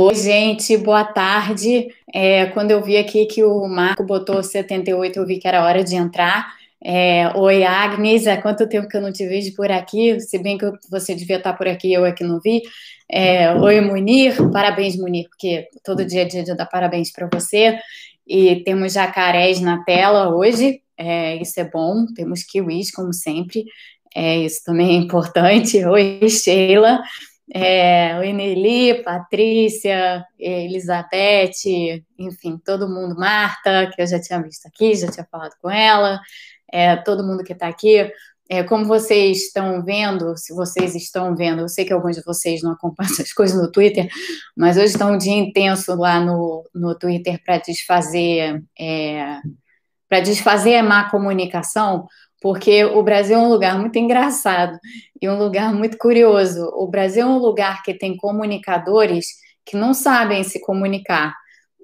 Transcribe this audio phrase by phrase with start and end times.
[0.00, 1.88] Oi, gente, boa tarde.
[2.14, 5.82] É, quando eu vi aqui que o Marco botou 78, eu vi que era hora
[5.82, 6.54] de entrar.
[6.80, 10.20] É, Oi, Agnes, há quanto tempo que eu não te vejo por aqui?
[10.20, 12.62] Se bem que você devia estar por aqui, eu aqui não vi.
[13.10, 17.76] É, Oi, Munir, parabéns, Munir, porque todo dia é dia dar parabéns para você.
[18.24, 22.06] E temos jacarés na tela hoje, é, isso é bom.
[22.14, 23.64] Temos kiwis, como sempre,
[24.14, 25.84] é, isso também é importante.
[25.84, 27.00] Oi, Sheila.
[27.54, 34.94] É, o Ineli, Patrícia, Elizabeth, enfim, todo mundo, Marta, que eu já tinha visto aqui,
[34.94, 36.20] já tinha falado com ela,
[36.70, 38.10] é, todo mundo que está aqui.
[38.50, 42.62] É, como vocês estão vendo, se vocês estão vendo, eu sei que alguns de vocês
[42.62, 44.08] não acompanham essas coisas no Twitter,
[44.56, 49.38] mas hoje está um dia intenso lá no, no Twitter para desfazer é,
[50.08, 52.06] para desfazer a má comunicação,
[52.40, 54.78] porque o Brasil é um lugar muito engraçado
[55.20, 56.64] e um lugar muito curioso.
[56.74, 59.26] O Brasil é um lugar que tem comunicadores
[59.64, 61.34] que não sabem se comunicar.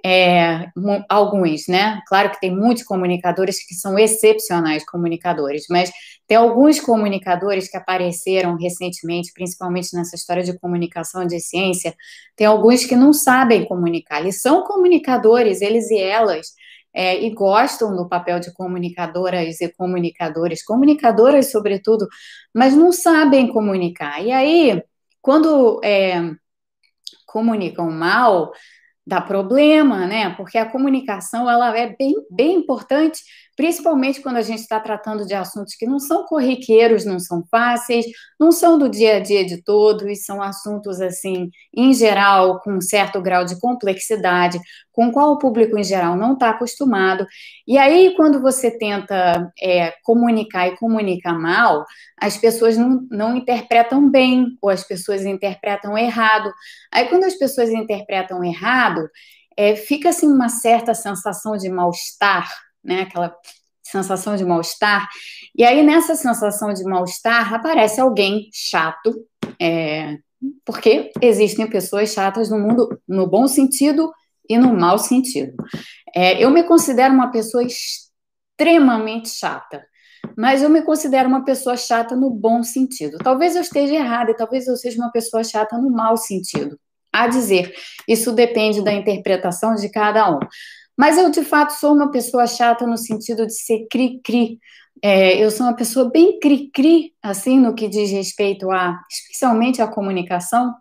[0.07, 0.67] É,
[1.09, 1.99] alguns, né?
[2.07, 5.91] Claro que tem muitos comunicadores que são excepcionais comunicadores, mas
[6.27, 11.95] tem alguns comunicadores que apareceram recentemente, principalmente nessa história de comunicação de ciência,
[12.37, 14.21] tem alguns que não sabem comunicar.
[14.21, 16.49] Eles são comunicadores, eles e elas,
[16.95, 22.07] é, e gostam do papel de comunicadoras e comunicadores, comunicadoras sobretudo,
[22.55, 24.23] mas não sabem comunicar.
[24.25, 24.83] E aí,
[25.21, 26.31] quando é,
[27.27, 28.53] comunicam mal,
[29.07, 30.31] dá problema, né?
[30.37, 33.23] Porque a comunicação ela é bem, bem importante
[33.57, 38.07] principalmente quando a gente está tratando de assuntos que não são corriqueiros, não são fáceis,
[38.39, 42.81] não são do dia a dia de todos, são assuntos, assim, em geral, com um
[42.81, 44.59] certo grau de complexidade,
[44.93, 47.27] com o qual o público em geral não está acostumado.
[47.67, 51.85] E aí, quando você tenta é, comunicar e comunica mal,
[52.21, 56.53] as pessoas não, não interpretam bem, ou as pessoas interpretam errado.
[56.93, 59.09] Aí, quando as pessoas interpretam errado,
[59.57, 62.49] é, fica assim uma certa sensação de mal-estar
[62.85, 63.03] né?
[63.03, 63.35] Aquela
[63.83, 65.09] sensação de mal-estar.
[65.57, 69.15] E aí, nessa sensação de mal-estar, aparece alguém chato,
[69.61, 70.19] é,
[70.65, 74.13] porque existem pessoas chatas no mundo, no bom sentido
[74.49, 75.55] e no mau sentido.
[76.15, 79.85] É, eu me considero uma pessoa extremamente chata,
[80.37, 83.19] mas eu me considero uma pessoa chata no bom sentido.
[83.19, 86.79] Talvez eu esteja errada e talvez eu seja uma pessoa chata no mau sentido.
[87.13, 87.73] A dizer,
[88.09, 90.41] isso depende da interpretação de cada um.
[90.97, 94.59] Mas eu, de fato, sou uma pessoa chata no sentido de ser cri-cri.
[95.03, 99.87] É, eu sou uma pessoa bem cri-cri, assim, no que diz respeito a, especialmente à
[99.87, 100.75] comunicação,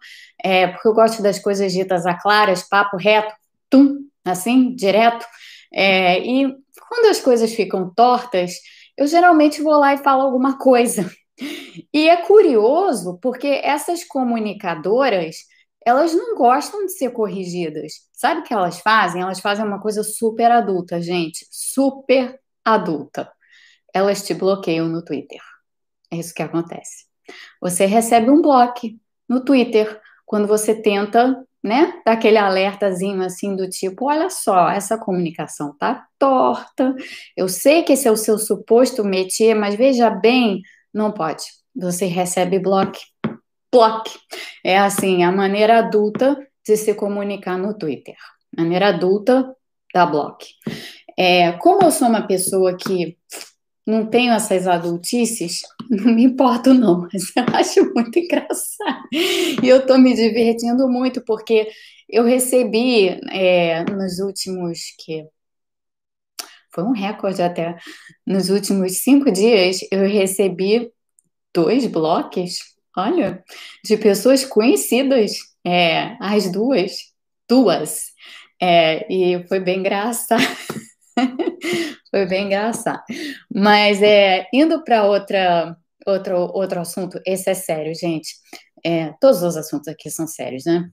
[0.44, 3.34] é, porque eu gosto das coisas ditas a claras, papo reto,
[3.70, 5.26] tum, assim, direto.
[5.74, 6.56] É, e
[6.88, 8.54] quando as coisas ficam tortas,
[8.96, 11.10] eu geralmente vou lá e falo alguma coisa.
[11.92, 15.38] E é curioso, porque essas comunicadoras,
[15.86, 17.94] elas não gostam de ser corrigidas.
[18.14, 19.22] Sabe o que elas fazem?
[19.22, 21.46] Elas fazem uma coisa super adulta, gente.
[21.52, 23.32] Super adulta.
[23.94, 25.40] Elas te bloqueiam no Twitter.
[26.12, 27.06] É isso que acontece.
[27.62, 28.88] Você recebe um bloco
[29.28, 34.98] no Twitter quando você tenta, né, dar aquele alertazinho assim do tipo, olha só, essa
[34.98, 36.96] comunicação tá torta.
[37.36, 40.62] Eu sei que esse é o seu suposto métier, mas veja bem,
[40.94, 41.44] não pode.
[41.76, 43.00] Você recebe bloco
[43.74, 44.12] block.
[44.64, 48.16] É assim, a maneira adulta de se comunicar no Twitter.
[48.56, 49.54] Maneira adulta
[49.92, 50.46] da block.
[51.18, 53.18] É, como eu sou uma pessoa que
[53.86, 59.04] não tenho essas adultices, não me importo não, mas eu acho muito engraçado.
[59.12, 61.70] E eu tô me divertindo muito, porque
[62.08, 65.26] eu recebi é, nos últimos, que
[66.72, 67.76] foi um recorde até,
[68.26, 70.92] nos últimos cinco dias, eu recebi
[71.54, 73.44] dois blocos Olha,
[73.84, 75.34] de pessoas conhecidas,
[75.66, 76.92] é, as duas,
[77.50, 78.12] duas,
[78.62, 80.44] é, e foi bem engraçado.
[82.12, 83.02] foi bem engraçado.
[83.54, 88.36] Mas é, indo para outra outro outro assunto, esse é sério, gente.
[88.86, 90.88] É, todos os assuntos aqui são sérios, né?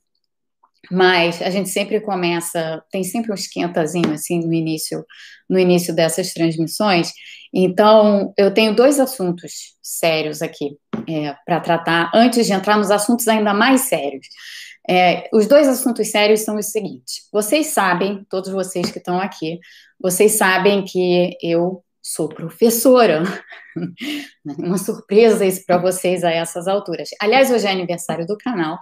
[0.90, 5.04] Mas a gente sempre começa, tem sempre um esquentazinho assim no início,
[5.48, 7.12] no início dessas transmissões.
[7.52, 10.76] Então, eu tenho dois assuntos sérios aqui
[11.08, 14.26] é, para tratar antes de entrar nos assuntos ainda mais sérios.
[14.88, 19.58] É, os dois assuntos sérios são os seguintes: vocês sabem, todos vocês que estão aqui,
[20.00, 23.22] vocês sabem que eu sou professora.
[24.58, 27.10] Uma surpresa isso para vocês a essas alturas.
[27.20, 28.78] Aliás, hoje é aniversário do canal.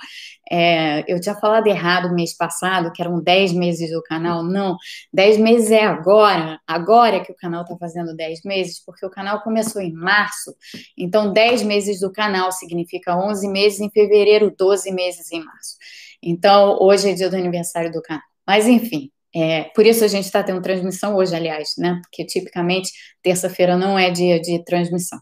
[0.51, 4.43] É, eu tinha falado errado mês passado, que eram 10 meses do canal.
[4.43, 4.77] Não,
[5.13, 6.59] 10 meses é agora.
[6.67, 10.55] Agora que o canal está fazendo 10 meses, porque o canal começou em março.
[10.97, 15.77] Então, 10 meses do canal significa 11 meses em fevereiro, 12 meses em março.
[16.23, 18.23] Então, hoje é dia do aniversário do canal.
[18.47, 19.11] Mas, enfim,
[19.43, 22.01] é, por isso a gente está tendo transmissão hoje, aliás, né?
[22.03, 22.91] Porque tipicamente
[23.23, 25.19] terça-feira não é dia de transmissão.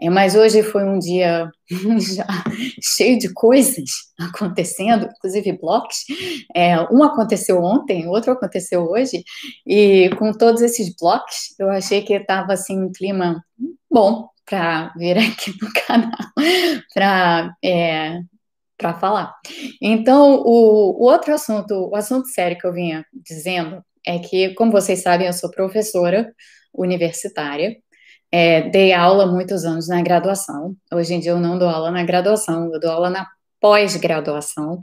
[0.00, 1.50] É, mas hoje foi um dia
[2.16, 2.26] já
[2.82, 5.98] cheio de coisas acontecendo, inclusive blocos.
[6.54, 9.22] É, um aconteceu ontem, outro aconteceu hoje,
[9.66, 13.42] e com todos esses blocos, eu achei que estava assim um clima
[13.90, 16.10] bom para vir aqui no canal
[16.92, 18.20] para é,
[18.76, 19.34] para falar.
[19.80, 24.72] Então, o, o, outro assunto, o assunto sério que eu vinha dizendo é que, como
[24.72, 26.32] vocês sabem, eu sou professora
[26.72, 27.76] universitária,
[28.30, 30.76] é, dei aula muitos anos na graduação.
[30.92, 33.26] Hoje em dia eu não dou aula na graduação, eu dou aula na
[33.60, 34.80] pós-graduação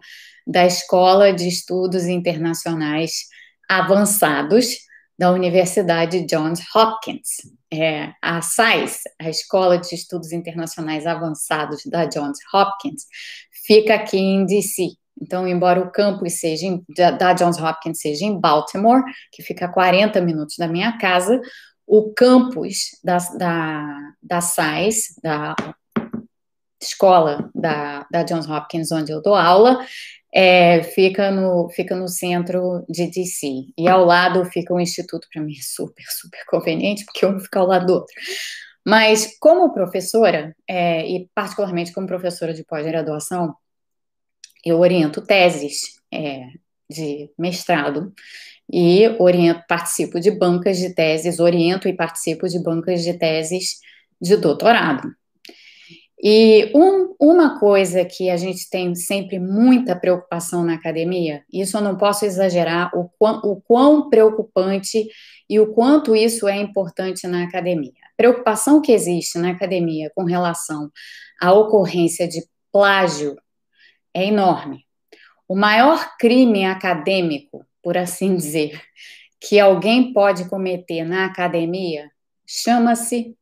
[0.48, 3.26] da Escola de Estudos Internacionais
[3.70, 4.78] Avançados
[5.18, 7.28] da Universidade Johns Hopkins.
[7.74, 13.06] É, a SAIS, a Escola de Estudos Internacionais Avançados da Johns Hopkins,
[13.66, 14.90] fica aqui em DC.
[15.22, 19.72] Então, embora o campus seja em, da Johns Hopkins seja em Baltimore, que fica a
[19.72, 21.40] 40 minutos da minha casa,
[21.86, 25.56] o campus da, da, da SAIS, da
[26.82, 29.86] escola da, da Johns Hopkins, onde eu dou aula,
[30.34, 33.48] é, fica, no, fica no centro de DC.
[33.78, 37.60] E ao lado fica o instituto, para mim é super, super conveniente, porque um fica
[37.60, 38.14] ao lado do outro.
[38.86, 43.56] Mas, como professora, é, e particularmente como professora de pós-graduação,
[44.66, 46.48] eu oriento teses é,
[46.90, 48.14] de mestrado
[48.72, 53.80] e oriento, participo de bancas de teses, oriento e participo de bancas de teses
[54.20, 55.14] de doutorado.
[56.24, 61.82] E um, uma coisa que a gente tem sempre muita preocupação na academia, isso eu
[61.82, 65.08] não posso exagerar, o quão, o quão preocupante
[65.50, 67.92] e o quanto isso é importante na academia.
[68.06, 70.92] A preocupação que existe na academia com relação
[71.42, 73.36] à ocorrência de plágio
[74.14, 74.86] é enorme.
[75.48, 78.80] O maior crime acadêmico, por assim dizer,
[79.40, 82.12] que alguém pode cometer na academia
[82.46, 83.36] chama-se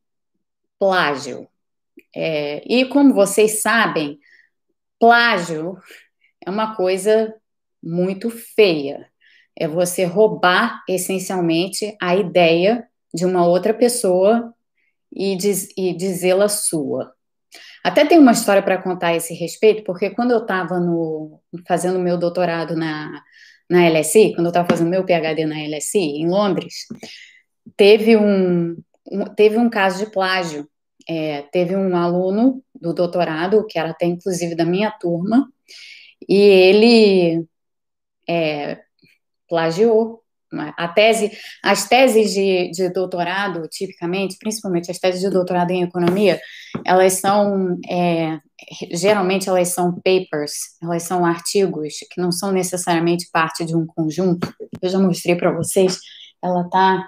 [0.80, 1.48] plágio.
[2.16, 4.20] É, e como vocês sabem,
[5.00, 5.78] plágio
[6.46, 7.34] é uma coisa
[7.82, 9.08] muito feia.
[9.56, 14.54] É você roubar essencialmente a ideia de uma outra pessoa
[15.14, 17.14] e, diz, e dizê-la sua.
[17.84, 20.80] Até tem uma história para contar a esse respeito, porque quando eu estava
[21.68, 23.22] fazendo meu doutorado na,
[23.70, 26.86] na LSI, quando eu estava fazendo meu PhD na LSI, em Londres,
[27.76, 28.78] teve um,
[29.12, 30.68] um teve um caso de plágio
[31.10, 35.52] é, teve um aluno do doutorado, que era até inclusive da minha turma,
[36.28, 37.48] e ele
[38.30, 38.80] é,
[39.48, 40.20] plagiou.
[40.52, 41.32] A tese,
[41.64, 46.42] as teses de, de, doutorado, tipicamente, principalmente as teses de doutorado em economia,
[46.84, 48.40] elas são, é,
[48.92, 54.52] geralmente elas são papers, elas são artigos que não são necessariamente parte de um conjunto.
[54.82, 56.00] Eu já mostrei para vocês,
[56.42, 57.08] ela está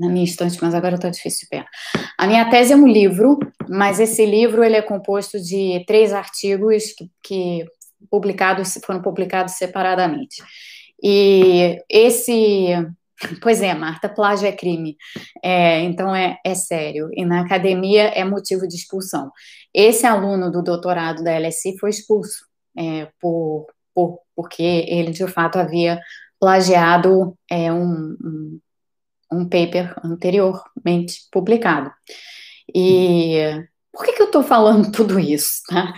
[0.00, 1.68] na minha estante, mas agora está difícil de pegar.
[2.16, 3.38] A minha tese é um livro,
[3.68, 7.64] mas esse livro ele é composto de três artigos que, que
[8.10, 10.42] publicados foram publicados separadamente.
[11.02, 12.68] E esse,
[13.42, 14.96] pois é, Marta, plágio é crime,
[15.42, 17.10] é, então é, é sério.
[17.12, 19.30] E na academia é motivo de expulsão.
[19.72, 22.46] Esse aluno do doutorado da LSI foi expulso
[22.76, 26.00] é, por, por, porque ele de fato havia
[26.40, 28.60] plagiado é, um, um
[29.32, 31.90] um paper anteriormente publicado.
[32.74, 35.62] E por que, que eu estou falando tudo isso?
[35.68, 35.94] Tá?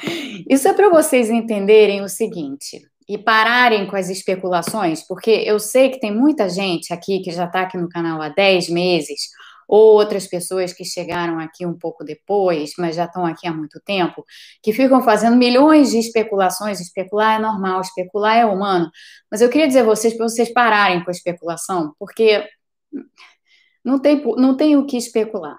[0.48, 5.90] Isso é para vocês entenderem o seguinte e pararem com as especulações, porque eu sei
[5.90, 9.28] que tem muita gente aqui que já está aqui no canal há 10 meses,
[9.68, 13.80] ou outras pessoas que chegaram aqui um pouco depois, mas já estão aqui há muito
[13.80, 14.24] tempo,
[14.62, 16.80] que ficam fazendo milhões de especulações.
[16.80, 18.90] Especular é normal, especular é humano.
[19.30, 22.44] Mas eu queria dizer a vocês para vocês pararem com a especulação, porque
[23.84, 25.58] não tem, não tem o que especular.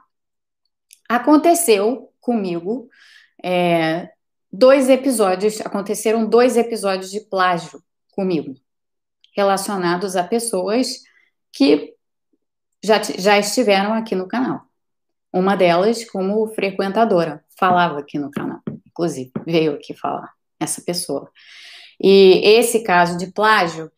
[1.10, 2.90] Aconteceu comigo
[3.44, 4.10] é,
[4.52, 8.56] dois episódios, aconteceram dois episódios de plágio comigo,
[9.36, 11.02] relacionados a pessoas
[11.52, 11.94] que
[12.84, 14.62] já, já estiveram aqui no canal.
[15.32, 21.30] Uma delas, como frequentadora, falava aqui no canal, inclusive, veio aqui falar, essa pessoa.
[22.00, 23.92] E esse caso de plágio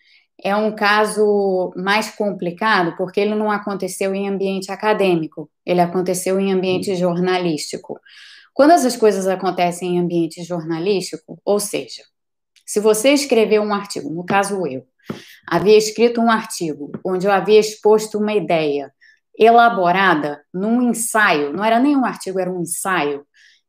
[0.43, 6.51] é um caso mais complicado porque ele não aconteceu em ambiente acadêmico, ele aconteceu em
[6.51, 7.99] ambiente jornalístico.
[8.53, 12.03] Quando essas coisas acontecem em ambiente jornalístico, ou seja,
[12.65, 14.85] se você escreveu um artigo, no caso eu,
[15.47, 18.91] havia escrito um artigo onde eu havia exposto uma ideia
[19.37, 23.25] elaborada num ensaio, não era nem um artigo, era um ensaio,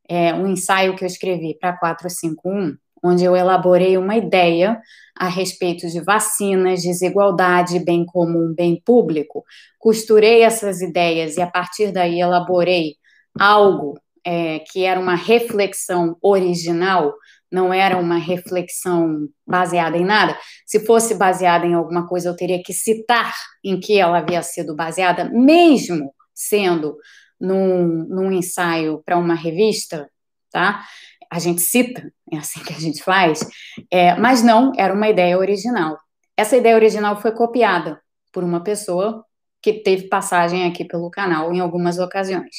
[0.09, 4.81] é, um ensaio que eu escrevi para 451, onde eu elaborei uma ideia
[5.17, 9.45] a respeito de vacinas, desigualdade, bem comum, bem público.
[9.79, 12.97] Costurei essas ideias e, a partir daí, elaborei
[13.39, 17.15] algo é, que era uma reflexão original,
[17.51, 20.37] não era uma reflexão baseada em nada.
[20.67, 23.33] Se fosse baseada em alguma coisa, eu teria que citar
[23.65, 26.97] em que ela havia sido baseada, mesmo sendo
[27.41, 30.11] num, num ensaio para uma revista,
[30.51, 30.85] tá?
[31.31, 33.47] A gente cita, é assim que a gente faz,
[33.91, 35.99] é, mas não, era uma ideia original.
[36.37, 38.01] Essa ideia original foi copiada
[38.33, 39.25] por uma pessoa
[39.63, 42.55] que teve passagem aqui pelo canal em algumas ocasiões.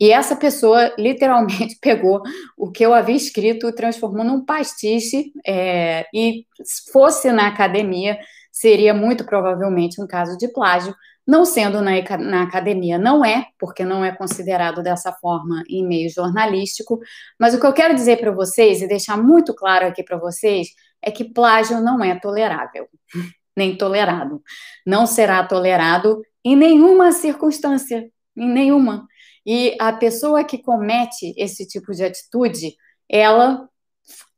[0.00, 2.22] E essa pessoa literalmente pegou
[2.56, 8.18] o que eu havia escrito transformou num pastiche, é, e se fosse na academia,
[8.50, 10.94] seria muito provavelmente um caso de plágio,
[11.26, 16.10] não sendo na, na academia, não é, porque não é considerado dessa forma em meio
[16.10, 17.00] jornalístico,
[17.38, 20.68] mas o que eu quero dizer para vocês e deixar muito claro aqui para vocês
[21.02, 22.88] é que plágio não é tolerável,
[23.56, 24.42] nem tolerado.
[24.86, 29.06] Não será tolerado em nenhuma circunstância, em nenhuma.
[29.46, 32.74] E a pessoa que comete esse tipo de atitude,
[33.08, 33.68] ela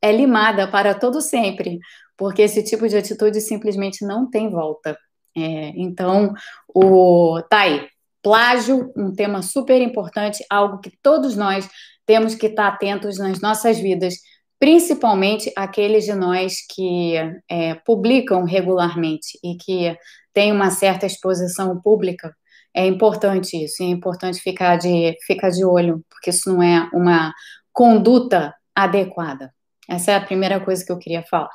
[0.02, 1.78] é limada para todo sempre,
[2.16, 4.96] porque esse tipo de atitude simplesmente não tem volta.
[5.36, 6.32] É, então,
[6.74, 7.86] o tá aí,
[8.22, 11.68] plágio, um tema super importante, algo que todos nós
[12.06, 14.14] temos que estar atentos nas nossas vidas,
[14.58, 17.14] principalmente aqueles de nós que
[17.48, 19.96] é, publicam regularmente e que
[20.32, 22.34] têm uma certa exposição pública.
[22.74, 27.32] É importante isso, é importante ficar de, ficar de olho, porque isso não é uma
[27.72, 29.52] conduta adequada.
[29.88, 31.50] Essa é a primeira coisa que eu queria falar.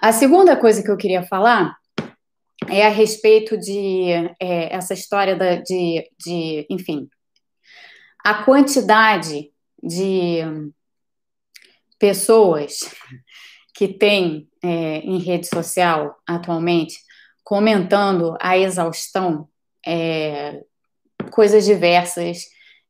[0.00, 1.74] A segunda coisa que eu queria falar
[2.68, 7.08] é a respeito de é, essa história da, de, de, enfim,
[8.24, 9.50] a quantidade
[9.82, 10.38] de
[11.98, 12.94] pessoas
[13.74, 16.96] que tem é, em rede social atualmente
[17.42, 19.48] comentando a exaustão
[19.86, 20.62] é,
[21.30, 22.44] coisas diversas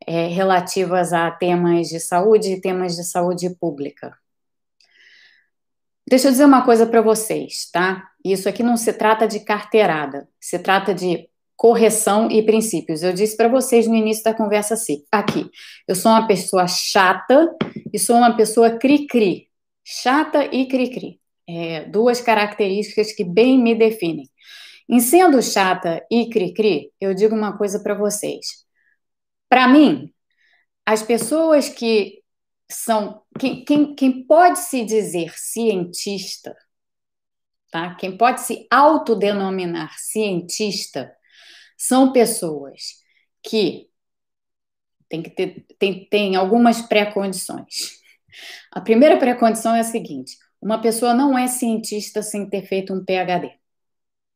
[0.07, 4.17] é, relativas a temas de saúde e temas de saúde pública.
[6.09, 8.12] Deixa eu dizer uma coisa para vocês, tá?
[8.25, 13.03] Isso aqui não se trata de carteirada, se trata de correção e princípios.
[13.03, 15.49] Eu disse para vocês no início da conversa assim, aqui.
[15.87, 17.55] Eu sou uma pessoa chata
[17.93, 19.49] e sou uma pessoa cri-cri.
[19.85, 21.21] Chata e cri-cri.
[21.49, 24.29] É, duas características que bem me definem.
[24.89, 28.65] Em sendo chata e cri-cri, eu digo uma coisa para vocês.
[29.49, 30.13] Para mim,
[30.85, 32.23] as pessoas que
[32.71, 36.55] são quem, quem, quem pode se dizer cientista,
[37.73, 37.95] tá?
[37.95, 41.11] Quem pode se autodenominar cientista
[41.77, 43.01] são pessoas
[43.43, 43.89] que
[45.09, 48.01] tem que ter tem, tem algumas pré-condições.
[48.71, 53.05] A primeira pré-condição é a seguinte: uma pessoa não é cientista sem ter feito um
[53.05, 53.53] PhD.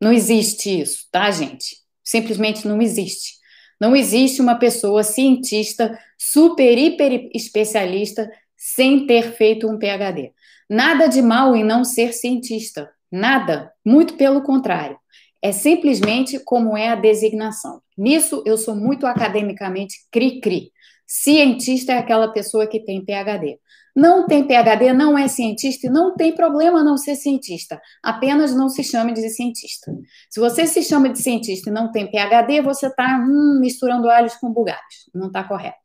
[0.00, 1.76] Não existe isso, tá, gente?
[2.02, 3.36] Simplesmente não existe.
[3.80, 10.32] Não existe uma pessoa cientista super, hiper especialista sem ter feito um PhD.
[10.68, 12.95] Nada de mal em não ser cientista.
[13.10, 13.72] Nada.
[13.84, 14.98] Muito pelo contrário.
[15.42, 17.80] É simplesmente como é a designação.
[17.96, 20.72] Nisso eu sou muito academicamente cri-cri.
[21.06, 23.58] Cientista é aquela pessoa que tem PhD.
[23.94, 27.80] Não tem PhD, não é cientista e não tem problema não ser cientista.
[28.02, 29.90] Apenas não se chame de cientista.
[30.28, 34.34] Se você se chama de cientista e não tem PhD, você está hum, misturando alhos
[34.34, 35.08] com bugalhos.
[35.14, 35.78] Não está correto.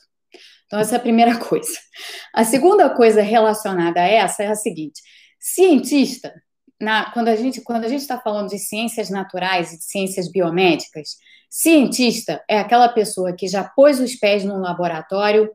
[0.66, 1.78] Então, essa é a primeira coisa.
[2.34, 5.02] A segunda coisa relacionada a essa é a seguinte:
[5.40, 6.34] cientista,
[6.82, 10.30] na, quando a gente quando a gente está falando de ciências naturais e de ciências
[10.30, 11.18] biomédicas,
[11.50, 15.52] cientista é aquela pessoa que já pôs os pés no laboratório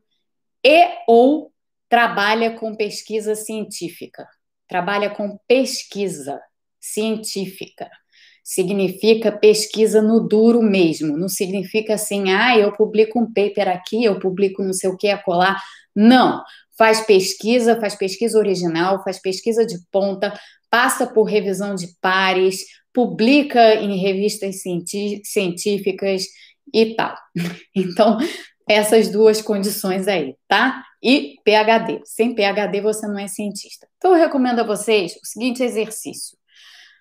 [0.65, 1.53] e ou
[1.89, 4.27] trabalha com pesquisa científica,
[4.69, 6.41] trabalha com pesquisa
[6.81, 7.91] científica.
[8.43, 14.21] Significa pesquisa no duro mesmo, não significa assim, ah, eu publico um paper aqui, eu
[14.21, 15.57] publico não sei o que acolá.
[15.95, 16.45] Não,
[16.77, 20.33] faz pesquisa, faz pesquisa original, faz pesquisa de ponta,
[20.71, 26.25] passa por revisão de pares, publica em revistas científicas
[26.73, 27.17] e tal.
[27.75, 28.19] Então,
[28.69, 30.83] essas duas condições aí, tá?
[31.03, 32.01] E PhD.
[32.05, 33.87] Sem PhD você não é cientista.
[33.97, 36.37] Então eu recomendo a vocês o seguinte exercício.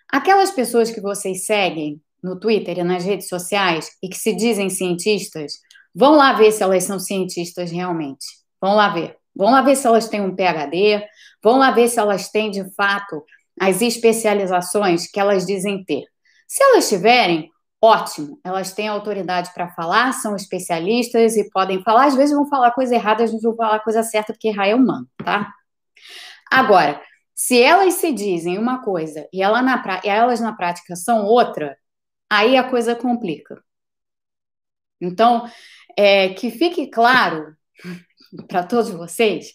[0.07, 4.69] Aquelas pessoas que vocês seguem no Twitter e nas redes sociais e que se dizem
[4.69, 5.53] cientistas,
[5.93, 8.25] vão lá ver se elas são cientistas realmente.
[8.61, 9.17] Vão lá ver.
[9.35, 11.03] Vão lá ver se elas têm um PhD,
[11.43, 13.23] vão lá ver se elas têm de fato
[13.59, 16.03] as especializações que elas dizem ter.
[16.47, 22.15] Se elas tiverem, ótimo, elas têm autoridade para falar, são especialistas e podem falar, às
[22.15, 25.07] vezes vão falar coisa errada, às vezes vão falar coisa certa, porque errar é humano,
[25.17, 25.51] tá?
[26.51, 27.01] Agora,
[27.37, 31.77] Se elas se dizem uma coisa e ela na, elas na prática são outra,
[32.29, 33.61] aí a coisa complica.
[35.01, 35.45] Então,
[35.97, 37.55] é, que fique claro
[38.47, 39.53] para todos vocês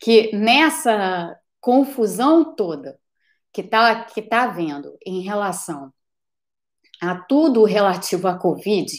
[0.00, 2.98] que nessa confusão toda
[3.52, 5.92] que está que tá havendo em relação
[7.00, 8.90] a tudo relativo à Covid,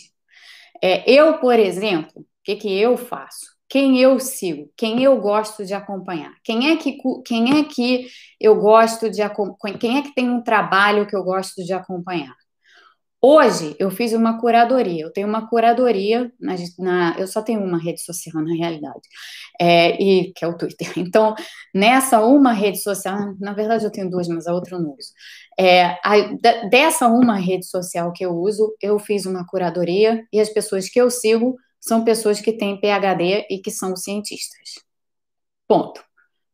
[0.81, 3.47] é, eu, por exemplo, o que, que eu faço?
[3.67, 4.71] Quem eu sigo?
[4.75, 6.33] Quem eu gosto de acompanhar?
[6.43, 8.07] Quem é que, quem é que
[8.39, 9.77] eu gosto de acompanhar?
[9.77, 12.35] Quem é que tem um trabalho que eu gosto de acompanhar?
[13.21, 15.03] Hoje eu fiz uma curadoria.
[15.03, 19.01] Eu tenho uma curadoria na, na eu só tenho uma rede social na realidade,
[19.59, 20.87] é, e que é o Twitter.
[20.97, 21.35] Então
[21.73, 25.11] nessa uma rede social, na verdade eu tenho duas, mas a outra eu não uso.
[25.59, 26.15] É, a,
[26.69, 30.99] dessa uma rede social que eu uso, eu fiz uma curadoria e as pessoas que
[31.01, 34.75] eu sigo são pessoas que têm PhD e que são cientistas.
[35.67, 36.03] Ponto.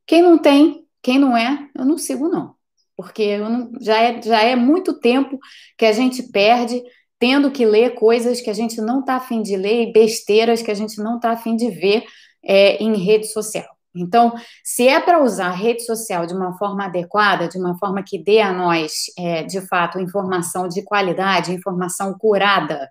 [0.07, 2.55] Quem não tem, quem não é, eu não sigo não
[2.95, 5.39] porque não, já, é, já é muito tempo
[5.77, 6.81] que a gente perde
[7.19, 10.71] tendo que ler coisas que a gente não está afim de ler e besteiras que
[10.71, 12.03] a gente não está afim de ver
[12.43, 13.75] é, em rede social.
[13.95, 14.33] Então,
[14.63, 18.17] se é para usar a rede social de uma forma adequada, de uma forma que
[18.17, 22.89] dê a nós, é, de fato, informação de qualidade, informação curada,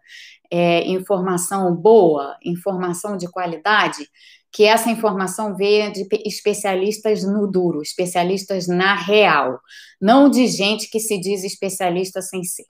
[0.51, 4.09] é, informação boa, informação de qualidade,
[4.55, 9.59] que essa informação venha de especialistas no duro, especialistas na real,
[10.01, 12.65] não de gente que se diz especialista sem ser.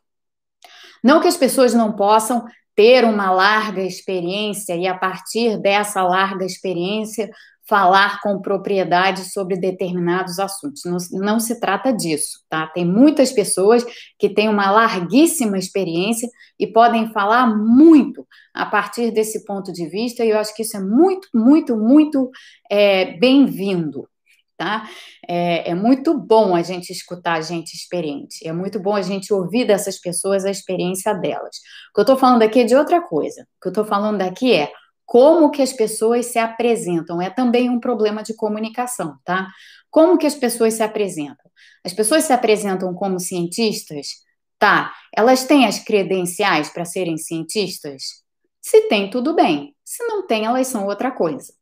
[1.02, 2.42] Não que as pessoas não possam
[2.74, 7.30] ter uma larga experiência e, a partir dessa larga experiência,
[7.66, 10.82] falar com propriedade sobre determinados assuntos.
[10.84, 12.66] Não, não, se trata disso, tá?
[12.66, 13.84] Tem muitas pessoas
[14.18, 16.28] que têm uma larguíssima experiência
[16.58, 20.76] e podem falar muito a partir desse ponto de vista, e eu acho que isso
[20.76, 22.30] é muito, muito, muito
[22.70, 24.08] é, bem-vindo.
[24.56, 24.88] Tá?
[25.28, 29.66] É, é muito bom a gente escutar gente experiente, é muito bom a gente ouvir
[29.66, 31.56] dessas pessoas a experiência delas.
[31.90, 33.42] O que eu estou falando aqui é de outra coisa.
[33.42, 34.70] O que eu estou falando aqui é
[35.06, 37.20] como que as pessoas se apresentam.
[37.20, 39.48] É também um problema de comunicação, tá?
[39.90, 41.50] Como que as pessoas se apresentam?
[41.84, 44.08] As pessoas se apresentam como cientistas,
[44.58, 44.92] tá?
[45.16, 48.24] Elas têm as credenciais para serem cientistas?
[48.60, 49.74] Se tem, tudo bem.
[49.84, 51.52] Se não tem, elas são outra coisa.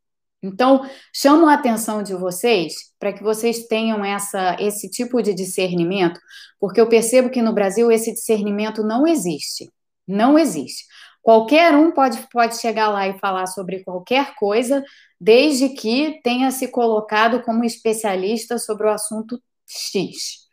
[0.42, 6.20] Então, chamo a atenção de vocês para que vocês tenham essa, esse tipo de discernimento,
[6.58, 9.70] porque eu percebo que no Brasil esse discernimento não existe.
[10.06, 10.84] Não existe.
[11.22, 14.84] Qualquer um pode, pode chegar lá e falar sobre qualquer coisa,
[15.20, 20.48] desde que tenha se colocado como especialista sobre o assunto X.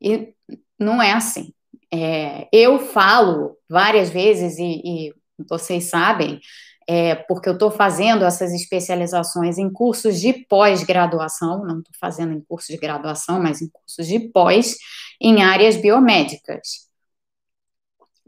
[0.00, 0.32] E
[0.78, 1.52] não é assim.
[1.92, 5.14] É, eu falo várias vezes, e, e
[5.48, 6.40] vocês sabem,
[6.88, 12.40] é, porque eu estou fazendo essas especializações em cursos de pós-graduação, não estou fazendo em
[12.40, 14.76] cursos de graduação, mas em cursos de pós,
[15.20, 16.84] em áreas biomédicas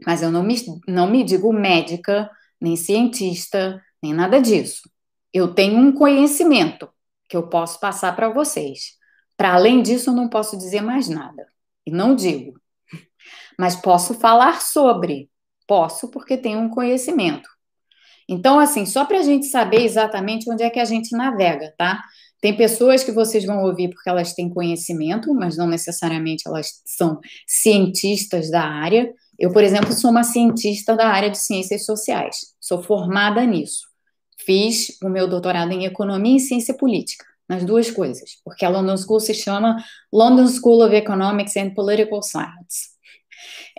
[0.05, 0.55] mas eu não me,
[0.87, 2.29] não me digo médica,
[2.59, 4.89] nem cientista, nem nada disso.
[5.33, 6.89] Eu tenho um conhecimento
[7.27, 8.95] que eu posso passar para vocês.
[9.35, 11.47] Para além disso, eu não posso dizer mais nada.
[11.85, 12.59] E não digo.
[13.57, 15.29] Mas posso falar sobre.
[15.67, 17.49] Posso, porque tenho um conhecimento.
[18.29, 22.01] Então, assim, só para a gente saber exatamente onde é que a gente navega, tá?
[22.41, 27.19] Tem pessoas que vocês vão ouvir porque elas têm conhecimento, mas não necessariamente elas são
[27.47, 29.11] cientistas da área.
[29.39, 33.87] Eu, por exemplo, sou uma cientista da área de ciências sociais, sou formada nisso.
[34.39, 38.97] Fiz o meu doutorado em economia e ciência política, nas duas coisas, porque a London
[38.97, 39.77] School se chama
[40.11, 42.97] London School of Economics and Political Science.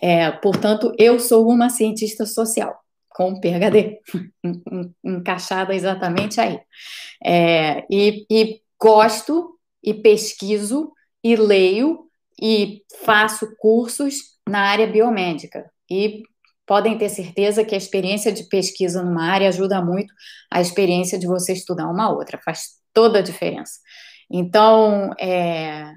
[0.00, 3.98] É, portanto, eu sou uma cientista social, com PhD,
[5.02, 6.60] encaixada exatamente aí.
[7.24, 10.92] É, e, e gosto, e pesquiso,
[11.22, 12.07] e leio,
[12.40, 14.16] e faço cursos
[14.48, 15.70] na área biomédica.
[15.90, 16.22] E
[16.66, 20.12] podem ter certeza que a experiência de pesquisa numa área ajuda muito
[20.50, 23.78] a experiência de você estudar uma outra, faz toda a diferença.
[24.30, 25.90] Então, é,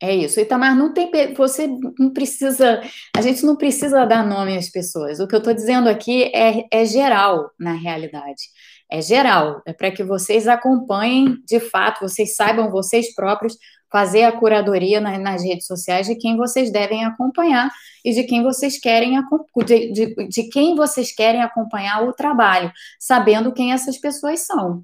[0.00, 0.40] é isso.
[0.40, 2.80] Itamar, não tem, você não precisa,
[3.16, 5.20] a gente não precisa dar nome às pessoas.
[5.20, 8.42] O que eu estou dizendo aqui é, é geral, na realidade.
[8.90, 13.54] É geral, é para que vocês acompanhem, de fato, vocês saibam, vocês próprios,
[13.90, 17.70] fazer a curadoria nas, nas redes sociais de quem vocês devem acompanhar
[18.04, 19.18] e de quem vocês querem
[19.64, 24.82] de, de, de quem vocês querem acompanhar o trabalho, sabendo quem essas pessoas são.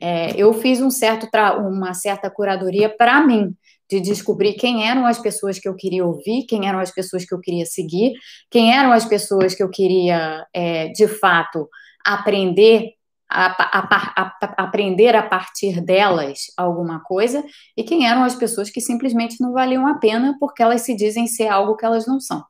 [0.00, 3.54] É, eu fiz um certo uma certa curadoria para mim,
[3.90, 7.34] de descobrir quem eram as pessoas que eu queria ouvir, quem eram as pessoas que
[7.34, 8.12] eu queria seguir,
[8.50, 11.68] quem eram as pessoas que eu queria, é, de fato,
[12.04, 12.92] aprender
[13.30, 17.44] a, a, a, aprender a partir delas alguma coisa,
[17.76, 21.26] e quem eram as pessoas que simplesmente não valiam a pena porque elas se dizem
[21.26, 22.44] ser algo que elas não são.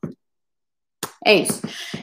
[1.24, 1.60] É isso.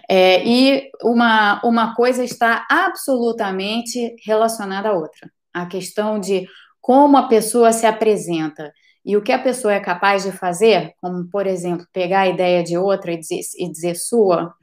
[0.10, 5.32] É, e uma, uma coisa está absolutamente relacionada à outra.
[5.54, 6.46] A questão de
[6.82, 8.72] como a pessoa se apresenta
[9.06, 12.64] e o que a pessoa é capaz de fazer, como, por exemplo, pegar a ideia
[12.64, 14.54] de outra e dizer, e dizer sua,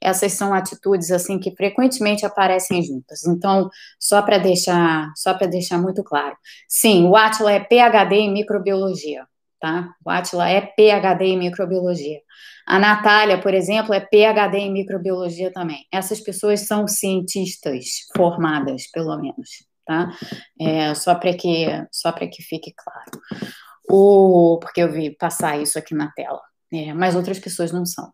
[0.00, 3.24] essas são atitudes assim que frequentemente aparecem juntas.
[3.24, 6.36] Então, só para deixar, só para deixar muito claro.
[6.68, 9.24] Sim, o Atila é PhD em microbiologia,
[9.60, 9.94] tá?
[10.04, 12.20] O Atila é PhD em microbiologia.
[12.66, 15.86] A Natália, por exemplo, é PhD em microbiologia também.
[15.92, 20.10] Essas pessoas são cientistas formadas, pelo menos, tá?
[20.60, 23.52] É, só para que só para que fique claro.
[23.88, 26.40] O, porque eu vi passar isso aqui na tela.
[26.72, 28.12] É, mas outras pessoas não são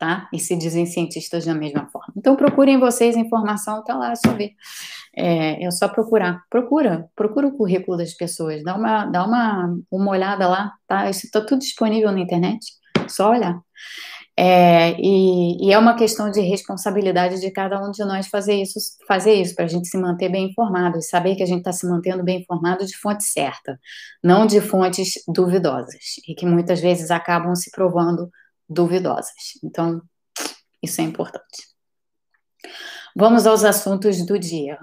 [0.00, 0.26] tá?
[0.32, 2.14] E se dizem cientistas da mesma forma.
[2.16, 4.52] Então procurem vocês informação, tá lá, é só ver.
[5.14, 6.42] É, é só procurar.
[6.48, 11.10] Procura, procura o currículo das pessoas, dá uma, dá uma, uma olhada lá, tá?
[11.10, 12.64] Isso está tudo disponível na internet,
[13.08, 13.60] só olhar.
[14.38, 18.78] É, e, e, é uma questão de responsabilidade de cada um de nós fazer isso,
[19.06, 21.72] fazer isso para a gente se manter bem informado e saber que a gente está
[21.72, 23.78] se mantendo bem informado de fonte certa,
[24.24, 28.30] não de fontes duvidosas e que muitas vezes acabam se provando
[28.70, 29.58] duvidosas.
[29.64, 30.00] Então,
[30.82, 31.70] isso é importante.
[33.16, 34.78] Vamos aos assuntos do dia.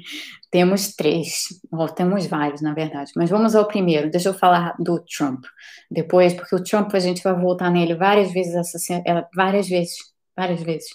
[0.50, 4.10] temos três, ou temos vários, na verdade, mas vamos ao primeiro.
[4.10, 5.44] Deixa eu falar do Trump
[5.90, 8.54] depois, porque o Trump a gente vai voltar nele várias vezes,
[8.90, 9.96] é, várias vezes,
[10.36, 10.86] várias vezes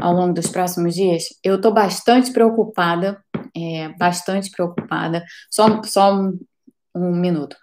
[0.00, 1.24] ao longo dos próximos dias.
[1.42, 3.22] Eu estou bastante preocupada,
[3.56, 5.24] é, bastante preocupada.
[5.50, 6.38] Só, só um,
[6.94, 7.56] um minuto.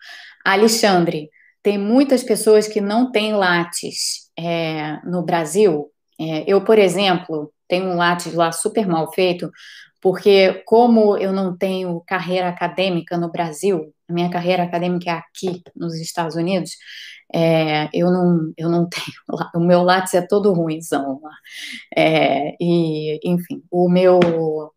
[0.46, 1.30] Alexandre,
[1.68, 5.92] tem muitas pessoas que não têm lattes é, no Brasil.
[6.18, 9.52] É, eu, por exemplo, tenho um lattes lá super mal feito,
[10.02, 15.62] porque como eu não tenho carreira acadêmica no Brasil, a minha carreira acadêmica é aqui
[15.76, 16.72] nos Estados Unidos,
[17.34, 21.36] é, eu, não, eu não tenho, o meu látis é todo ruimzão lá.
[21.94, 24.22] É, e, enfim, o meu,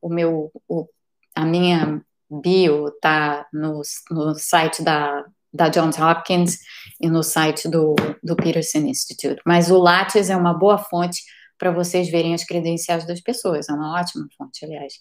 [0.03, 0.89] o meu, o,
[1.37, 6.59] a minha bio tá no, no site da da Johns Hopkins
[7.01, 9.41] e no site do, do Peterson Institute.
[9.45, 11.23] Mas o Lattes é uma boa fonte
[11.59, 14.95] para vocês verem as credenciais das pessoas, é uma ótima fonte, aliás.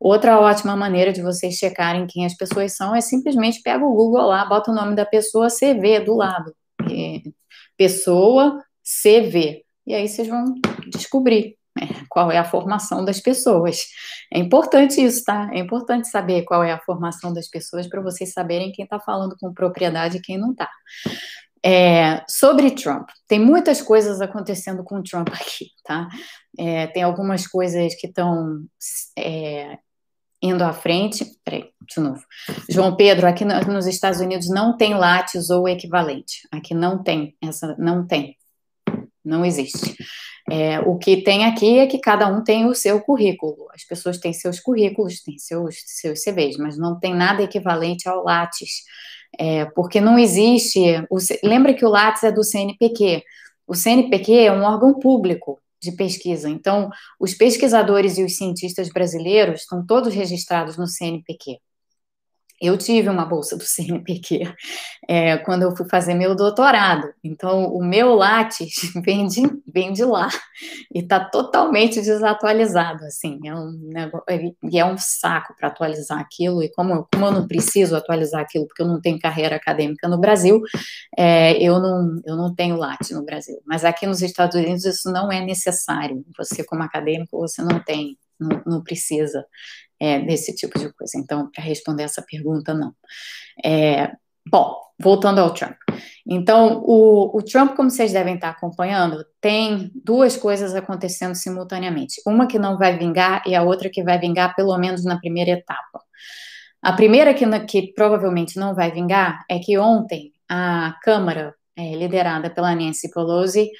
[0.00, 4.28] Outra ótima maneira de vocês checarem quem as pessoas são é simplesmente pega o Google
[4.28, 6.54] lá, bota o nome da pessoa, CV do lado.
[6.90, 7.22] E,
[7.76, 9.62] pessoa, CV.
[9.86, 10.54] E aí vocês vão
[10.88, 11.56] descobrir
[12.08, 13.86] qual é a formação das pessoas.
[14.32, 15.48] É importante isso, tá?
[15.52, 19.36] É importante saber qual é a formação das pessoas para vocês saberem quem está falando
[19.38, 20.68] com propriedade e quem não está.
[21.64, 26.08] É, sobre Trump, tem muitas coisas acontecendo com Trump aqui, tá?
[26.58, 28.64] É, tem algumas coisas que estão
[29.18, 29.78] é,
[30.40, 31.24] indo à frente.
[31.44, 32.22] Peraí, de novo.
[32.70, 36.46] João Pedro, aqui nos Estados Unidos não tem látis ou equivalente.
[36.52, 38.36] Aqui não tem, essa não tem.
[39.24, 39.96] Não existe.
[40.48, 43.66] É, o que tem aqui é que cada um tem o seu currículo.
[43.74, 48.22] As pessoas têm seus currículos, têm seus, seus CVs, mas não tem nada equivalente ao
[48.22, 48.84] Lattes,
[49.38, 50.80] é, porque não existe.
[51.10, 53.22] O, lembra que o Lattes é do CNPq.
[53.66, 56.48] O CNPq é um órgão público de pesquisa.
[56.48, 61.58] Então, os pesquisadores e os cientistas brasileiros estão todos registrados no CNPq.
[62.60, 64.52] Eu tive uma bolsa do CNPq
[65.08, 67.12] é, quando eu fui fazer meu doutorado.
[67.22, 69.42] Então, o meu Lattes vem de,
[69.72, 70.28] vem de lá
[70.94, 73.04] e está totalmente desatualizado.
[73.04, 73.90] Assim, é um
[74.70, 76.62] e é um saco para atualizar aquilo.
[76.62, 80.18] E como, como eu não preciso atualizar aquilo, porque eu não tenho carreira acadêmica no
[80.18, 80.62] Brasil,
[81.16, 83.56] é, eu, não, eu não tenho Lattes no Brasil.
[83.66, 86.24] Mas aqui nos Estados Unidos isso não é necessário.
[86.38, 89.44] Você, como acadêmico, você não tem, não, não precisa
[90.00, 91.18] é, desse tipo de coisa.
[91.18, 92.92] Então, para responder essa pergunta, não.
[93.64, 94.12] É,
[94.48, 95.76] bom, voltando ao Trump.
[96.26, 102.20] Então, o, o, Trump, como vocês devem estar acompanhando, tem duas coisas acontecendo simultaneamente.
[102.26, 105.52] Uma que não vai vingar e a outra que vai vingar pelo menos na primeira
[105.52, 106.02] etapa.
[106.82, 112.50] A primeira que, que provavelmente não vai vingar é que ontem a Câmara, é, liderada
[112.50, 113.70] pela Nancy Pelosi,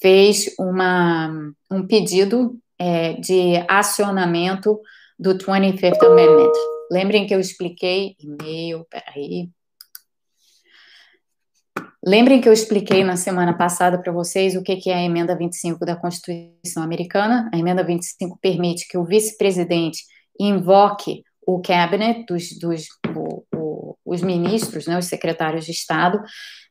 [0.00, 1.30] fez uma,
[1.70, 4.78] um pedido é, de acionamento
[5.18, 6.52] do 25th Amendment.
[6.90, 9.50] Lembrem que eu expliquei e-mail, peraí.
[12.04, 15.84] Lembrem que eu expliquei na semana passada para vocês o que é a emenda 25
[15.84, 17.50] da Constituição Americana.
[17.52, 20.04] A emenda 25 permite que o vice-presidente
[20.38, 26.22] invoque o cabinet dos, dos o, o, os ministros, né, os secretários de Estado,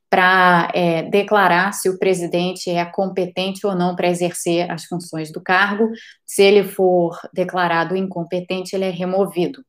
[0.10, 5.42] para é, declarar se o presidente é competente ou não para exercer as funções do
[5.42, 5.90] cargo.
[6.26, 9.64] Se ele for declarado incompetente, ele é removido.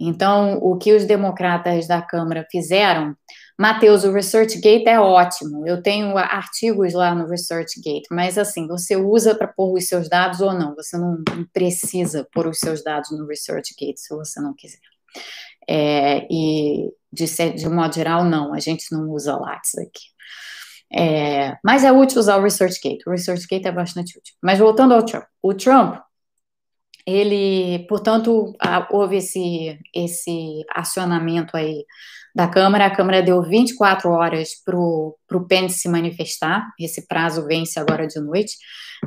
[0.00, 3.16] Então, o que os democratas da Câmara fizeram,
[3.58, 5.66] Matheus, o ResearchGate é ótimo.
[5.66, 10.40] Eu tenho artigos lá no ResearchGate, mas assim, você usa para pôr os seus dados
[10.40, 10.74] ou não.
[10.74, 14.80] Você não precisa pôr os seus dados no ResearchGate se você não quiser.
[15.68, 20.14] É, e de, de um modo geral, não, a gente não usa Lattes aqui.
[20.92, 23.02] É, mas é útil usar o ResearchGate.
[23.06, 24.34] O ResearchGate é bastante útil.
[24.42, 25.24] Mas voltando ao Trump.
[25.42, 26.00] O Trump,
[27.06, 28.54] ele, portanto,
[28.90, 31.84] houve esse, esse acionamento aí
[32.34, 32.86] da Câmara.
[32.86, 36.64] A Câmara deu 24 horas para o Pence se manifestar.
[36.78, 38.56] Esse prazo vence agora de noite.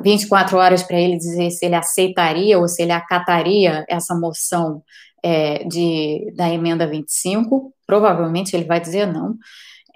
[0.02, 4.82] 24 horas para ele dizer se ele aceitaria ou se ele acataria essa moção
[5.22, 9.36] é, de, da emenda 25, provavelmente ele vai dizer não,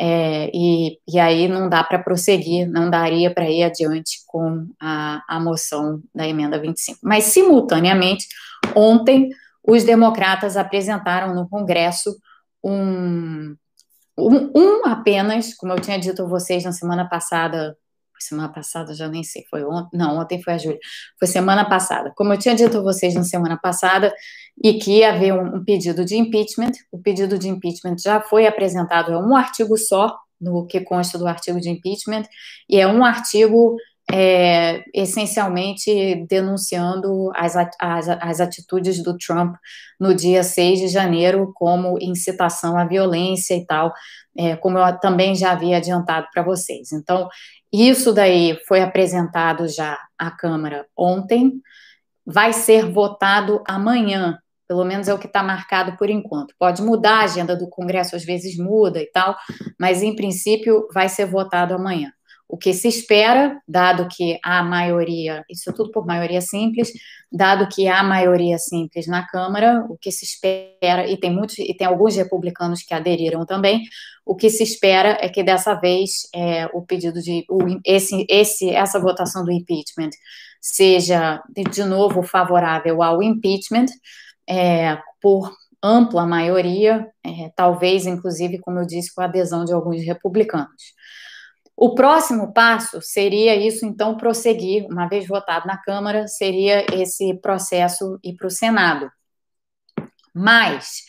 [0.01, 5.23] é, e, e aí não dá para prosseguir, não daria para ir adiante com a,
[5.29, 6.99] a moção da emenda 25.
[7.03, 8.27] Mas, simultaneamente,
[8.75, 9.31] ontem,
[9.65, 12.17] os democratas apresentaram no Congresso
[12.65, 13.55] um,
[14.19, 17.77] um, um apenas, como eu tinha dito a vocês na semana passada,
[18.23, 20.79] semana passada, já nem sei, foi ontem, não, ontem foi a Júlia,
[21.19, 22.13] foi semana passada.
[22.17, 24.13] Como eu tinha dito a vocês na semana passada,
[24.63, 28.47] e que ia haver um, um pedido de impeachment, o pedido de impeachment já foi
[28.47, 32.25] apresentado, é um artigo só, no que consta do artigo de impeachment,
[32.69, 33.77] e é um artigo
[34.11, 39.55] é, essencialmente denunciando as, as, as, atitudes do Trump
[39.99, 43.93] no dia 6 de janeiro como incitação à violência e tal,
[44.37, 46.93] é, como eu também já havia adiantado para vocês.
[46.93, 47.29] Então,
[47.73, 51.61] isso daí foi apresentado já à Câmara ontem,
[52.25, 56.55] vai ser votado amanhã, pelo menos é o que está marcado por enquanto.
[56.59, 59.37] Pode mudar, a agenda do Congresso às vezes muda e tal,
[59.79, 62.13] mas em princípio vai ser votado amanhã.
[62.53, 66.93] O que se espera, dado que há maioria, isso tudo por maioria simples,
[67.33, 71.73] dado que há maioria simples na Câmara, o que se espera, e tem muitos, e
[71.73, 73.85] tem alguns republicanos que aderiram também,
[74.27, 78.69] o que se espera é que dessa vez é, o pedido de o, esse, esse,
[78.69, 80.11] essa votação do impeachment
[80.61, 83.87] seja de novo favorável ao impeachment
[84.47, 85.51] é, por
[85.83, 90.93] ampla maioria, é, talvez inclusive, como eu disse, com a adesão de alguns republicanos.
[91.77, 98.19] O próximo passo seria isso, então, prosseguir, uma vez votado na Câmara, seria esse processo
[98.23, 99.11] ir para o Senado.
[100.35, 101.03] Mas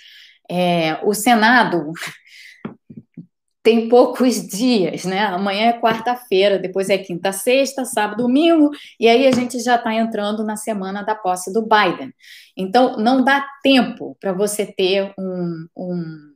[0.50, 1.92] é, o Senado
[3.62, 5.26] tem poucos dias, né?
[5.26, 9.94] Amanhã é quarta-feira, depois é quinta, sexta, sábado, domingo, e aí a gente já está
[9.94, 12.14] entrando na semana da posse do Biden.
[12.58, 16.33] Então, não dá tempo para você ter um, um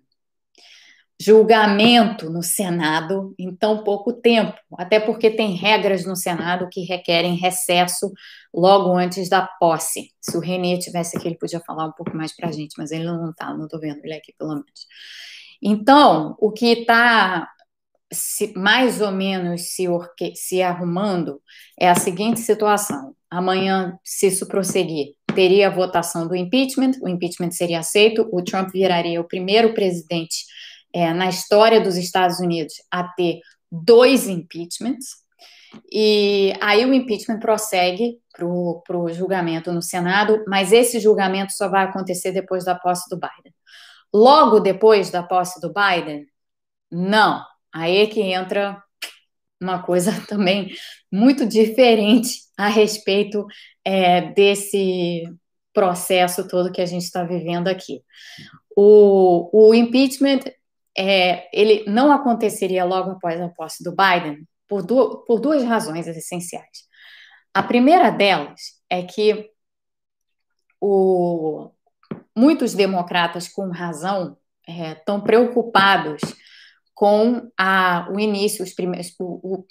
[1.20, 7.36] julgamento no Senado em tão pouco tempo, até porque tem regras no Senado que requerem
[7.36, 8.12] recesso
[8.54, 10.12] logo antes da posse.
[10.22, 12.92] Se o Renê tivesse aqui, ele podia falar um pouco mais para a gente, mas
[12.92, 14.88] ele não está, não estou vendo ele aqui, pelo menos.
[15.62, 17.50] Então, o que está
[18.56, 21.42] mais ou menos se, orque, se arrumando
[21.80, 27.52] é a seguinte situação: amanhã, se isso prosseguir, teria a votação do impeachment, o impeachment
[27.52, 30.46] seria aceito, o Trump viraria o primeiro presidente
[30.94, 33.40] é, na história dos Estados Unidos a ter
[33.72, 35.08] dois impeachments.
[35.92, 41.86] E aí o impeachment prossegue para o julgamento no Senado, mas esse julgamento só vai
[41.86, 43.54] acontecer depois da posse do Biden.
[44.14, 46.26] Logo depois da posse do Biden,
[46.92, 47.44] não.
[47.74, 48.82] Aí é que entra
[49.62, 50.74] uma coisa também
[51.12, 53.46] muito diferente a respeito
[53.84, 55.24] é, desse
[55.74, 58.02] processo todo que a gente está vivendo aqui.
[58.76, 60.40] O, o impeachment
[60.98, 64.86] é, ele não aconteceria logo após a posse do Biden por,
[65.26, 66.88] por duas razões essenciais.
[67.54, 69.50] A primeira delas é que
[70.82, 71.70] o,
[72.36, 76.22] muitos democratas, com razão, estão é, preocupados
[76.94, 79.66] com a, o início, os primeiros, o, o,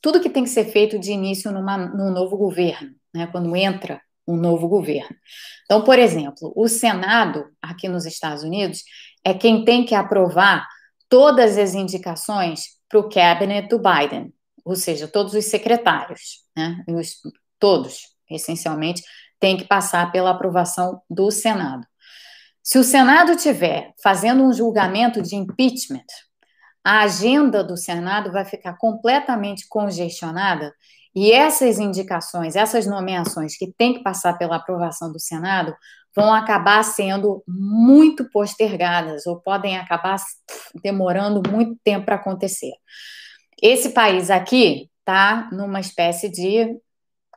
[0.00, 4.00] tudo que tem que ser feito de início numa, num novo governo, né, quando entra
[4.26, 5.16] um novo governo.
[5.64, 8.82] Então, por exemplo, o Senado, aqui nos Estados Unidos,
[9.24, 10.66] é quem tem que aprovar
[11.08, 14.32] todas as indicações para o cabinet do Biden,
[14.64, 16.82] ou seja, todos os secretários, né?
[16.88, 17.16] Os,
[17.58, 19.02] todos, essencialmente,
[19.38, 21.86] têm que passar pela aprovação do Senado.
[22.62, 26.04] Se o Senado tiver fazendo um julgamento de impeachment,
[26.84, 30.72] a agenda do Senado vai ficar completamente congestionada
[31.14, 35.74] e essas indicações, essas nomeações que têm que passar pela aprovação do Senado,
[36.14, 40.16] vão acabar sendo muito postergadas ou podem acabar
[40.82, 42.72] demorando muito tempo para acontecer.
[43.62, 46.76] Esse país aqui está numa espécie de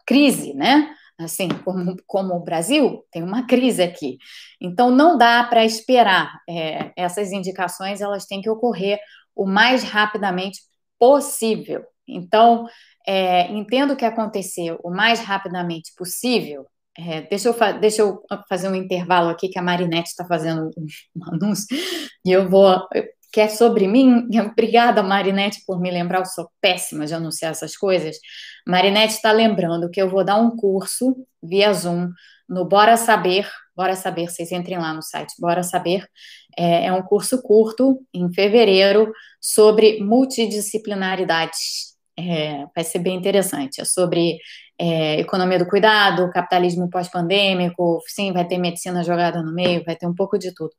[0.06, 0.96] crise, né?
[1.20, 4.18] Assim, como, como o Brasil, tem uma crise aqui.
[4.60, 6.42] Então, não dá para esperar.
[6.50, 9.00] É, essas indicações, elas têm que ocorrer
[9.36, 10.60] o mais rapidamente
[11.00, 11.84] possível.
[12.08, 12.68] Então,
[13.08, 16.66] é, entendo que acontecer o mais rapidamente possível.
[16.98, 20.86] É, deixa, eu deixa eu fazer um intervalo aqui, que a Marinette está fazendo um,
[21.16, 21.76] um anúncio,
[22.24, 22.88] e eu vou
[23.34, 24.28] que é sobre mim.
[24.52, 26.20] Obrigada, Marinette, por me lembrar.
[26.20, 28.18] Eu sou péssima de anunciar essas coisas.
[28.66, 32.12] Marinette está lembrando que eu vou dar um curso via Zoom
[32.48, 33.50] no Bora Saber.
[33.76, 36.08] Bora Saber, vocês entrem lá no site Bora Saber.
[36.56, 41.93] É, é um curso curto, em fevereiro, sobre multidisciplinaridades.
[42.18, 43.82] É, vai ser bem interessante.
[43.82, 44.38] É sobre
[44.80, 50.08] é, economia do cuidado, capitalismo pós-pandêmico, sim, vai ter medicina jogada no meio, vai ter
[50.08, 50.72] um pouco de tudo.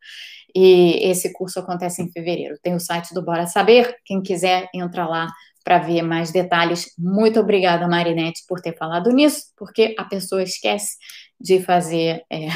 [0.54, 2.56] E esse curso acontece em fevereiro.
[2.62, 5.28] Tem o site do Bora Saber, quem quiser entra lá
[5.64, 6.92] para ver mais detalhes.
[6.98, 10.96] Muito obrigada, Marinette, por ter falado nisso, porque a pessoa esquece
[11.40, 12.46] de fazer, é,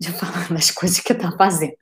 [0.00, 1.74] de falar das coisas que está fazendo.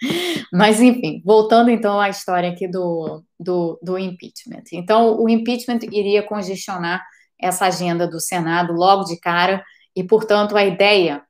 [0.53, 4.64] Mas, enfim, voltando então à história aqui do, do, do impeachment.
[4.72, 7.03] Então, o impeachment iria congestionar
[7.40, 9.64] essa agenda do Senado logo de cara,
[9.96, 11.22] e, portanto, a ideia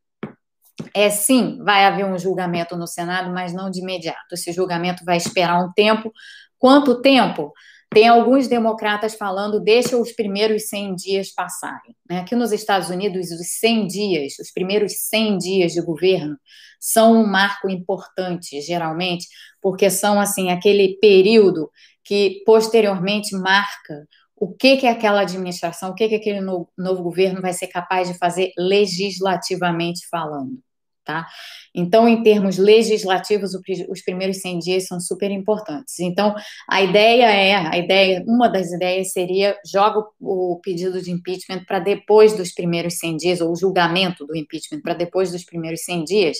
[0.94, 4.32] é sim, vai haver um julgamento no Senado, mas não de imediato.
[4.32, 6.12] Esse julgamento vai esperar um tempo.
[6.58, 7.52] Quanto tempo?
[7.92, 11.96] Tem alguns democratas falando, deixa os primeiros 100 dias passarem.
[12.08, 12.20] Né?
[12.20, 16.38] Aqui nos Estados Unidos, os 100 dias, os primeiros 100 dias de governo,
[16.78, 19.26] são um marco importante, geralmente,
[19.60, 21.68] porque são assim aquele período
[22.04, 27.42] que posteriormente marca o que, que aquela administração, o que, que aquele novo, novo governo
[27.42, 30.62] vai ser capaz de fazer legislativamente falando
[31.10, 31.26] tá?
[31.74, 33.52] Então, em termos legislativos,
[33.88, 36.00] os primeiros 100 dias são super importantes.
[36.00, 36.34] Então,
[36.68, 41.78] a ideia é, a ideia, uma das ideias seria joga o pedido de impeachment para
[41.78, 46.04] depois dos primeiros 100 dias, ou o julgamento do impeachment para depois dos primeiros 100
[46.04, 46.38] dias.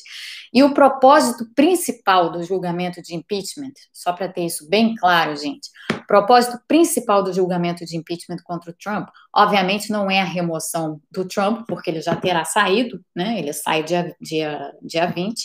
[0.53, 5.69] E o propósito principal do julgamento de impeachment, só para ter isso bem claro, gente,
[5.93, 11.01] o propósito principal do julgamento de impeachment contra o Trump, obviamente, não é a remoção
[11.09, 13.39] do Trump, porque ele já terá saído, né?
[13.39, 15.45] Ele sai dia, dia, dia 20.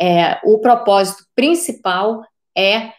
[0.00, 2.22] É, o propósito principal
[2.56, 2.92] é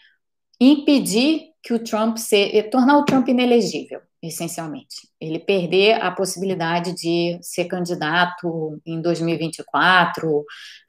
[0.59, 4.95] impedir que o Trump se, tornar o Trump inelegível, essencialmente.
[5.19, 10.43] Ele perder a possibilidade de ser candidato em 2024,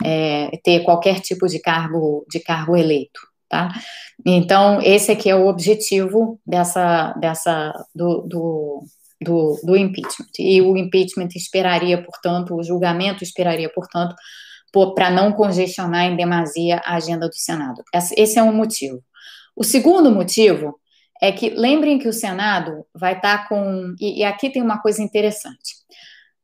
[0.04, 3.20] é, ter qualquer tipo de cargo de cargo eleito.
[3.48, 3.72] Tá?
[4.24, 8.85] Então, esse aqui é o objetivo dessa, dessa do, do,
[9.20, 10.30] do, do impeachment.
[10.38, 14.14] E o impeachment esperaria, portanto, o julgamento esperaria, portanto,
[14.72, 17.83] para não congestionar em demasia a agenda do Senado.
[18.16, 19.02] Esse é um motivo.
[19.56, 20.78] O segundo motivo
[21.20, 23.94] é que lembrem que o Senado vai estar tá com.
[24.00, 25.74] E, e aqui tem uma coisa interessante.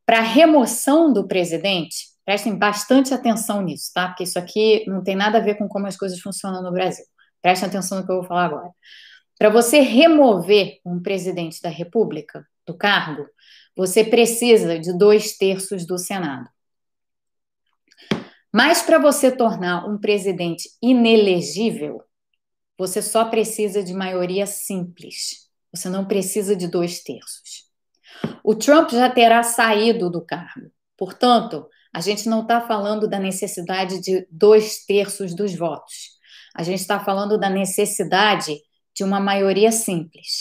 [0.04, 4.08] Para remoção do presidente, prestem bastante atenção nisso, tá?
[4.08, 7.04] Porque isso aqui não tem nada a ver com como as coisas funcionam no Brasil.
[7.40, 8.70] Prestem atenção no que eu vou falar agora.
[9.38, 13.26] Para você remover um presidente da República do cargo,
[13.76, 16.48] você precisa de dois terços do Senado.
[18.56, 22.02] Mas para você tornar um presidente inelegível,
[22.78, 25.50] você só precisa de maioria simples.
[25.70, 27.66] Você não precisa de dois terços.
[28.42, 30.70] O Trump já terá saído do cargo.
[30.96, 36.12] Portanto, a gente não está falando da necessidade de dois terços dos votos.
[36.56, 38.56] A gente está falando da necessidade
[38.94, 40.38] de uma maioria simples.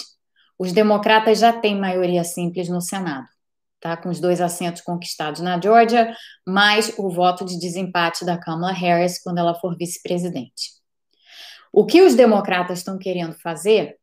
[0.58, 3.28] Os democratas já têm maioria simples no Senado,
[3.86, 3.96] tá?
[3.96, 6.12] Com os dois assentos conquistados na Georgia,
[6.44, 10.72] mais o voto de desempate da Kamala Harris quando ela for vice-presidente.
[11.72, 14.00] O que os democratas estão querendo fazer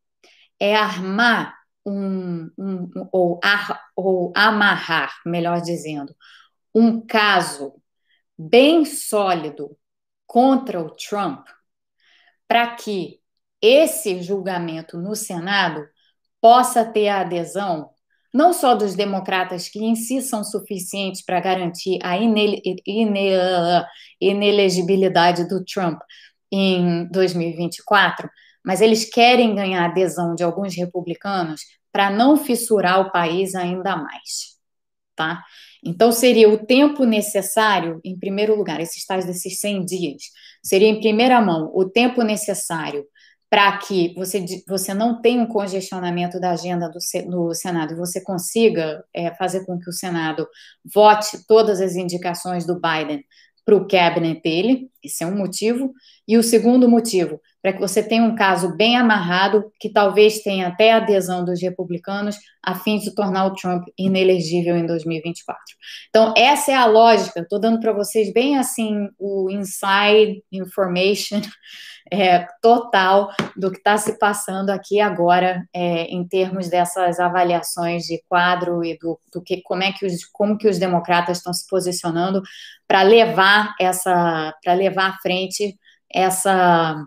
[0.57, 1.53] é armar
[1.85, 6.15] um, um, ou, ar, ou amarrar, melhor dizendo,
[6.73, 7.73] um caso
[8.37, 9.77] bem sólido
[10.25, 11.45] contra o Trump
[12.47, 13.19] para que
[13.61, 15.85] esse julgamento no Senado
[16.39, 17.92] possa ter a adesão
[18.33, 23.85] não só dos democratas que em si são suficientes para garantir a inele, inele,
[24.19, 25.99] inelegibilidade do Trump
[26.51, 28.29] em 2024,
[28.65, 31.61] mas eles querem ganhar adesão de alguns republicanos
[31.91, 34.57] para não fissurar o país ainda mais,
[35.15, 35.43] tá?
[35.85, 40.23] Então seria o tempo necessário, em primeiro lugar, esses tais desses 100 dias,
[40.63, 43.05] seria em primeira mão o tempo necessário
[43.53, 46.97] para que você, você não tenha um congestionamento da agenda do,
[47.29, 50.47] do Senado e você consiga é, fazer com que o Senado
[50.83, 53.23] vote todas as indicações do Biden
[53.63, 55.93] para o cabinet dele, esse é um motivo.
[56.27, 60.69] E o segundo motivo, para que você tenha um caso bem amarrado, que talvez tenha
[60.69, 65.61] até adesão dos republicanos, a fim de tornar o Trump inelegível em 2024.
[66.09, 71.39] Então, essa é a lógica, estou dando para vocês bem assim o inside information
[72.13, 78.21] é, total do que está se passando aqui agora é, em termos dessas avaliações de
[78.29, 81.67] quadro e do, do que como é que os como que os democratas estão se
[81.67, 82.43] posicionando
[82.87, 85.75] para levar essa para levar à frente
[86.13, 87.03] essa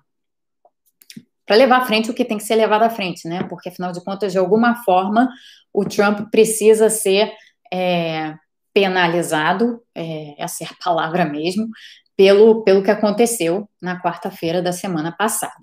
[1.46, 3.44] para levar à frente o que tem que ser levado à frente, né?
[3.44, 5.30] Porque afinal de contas, de alguma forma,
[5.72, 7.32] o Trump precisa ser
[7.72, 8.34] é,
[8.74, 11.68] penalizado, é, essa é a palavra mesmo,
[12.16, 15.54] pelo, pelo que aconteceu na quarta-feira da semana passada.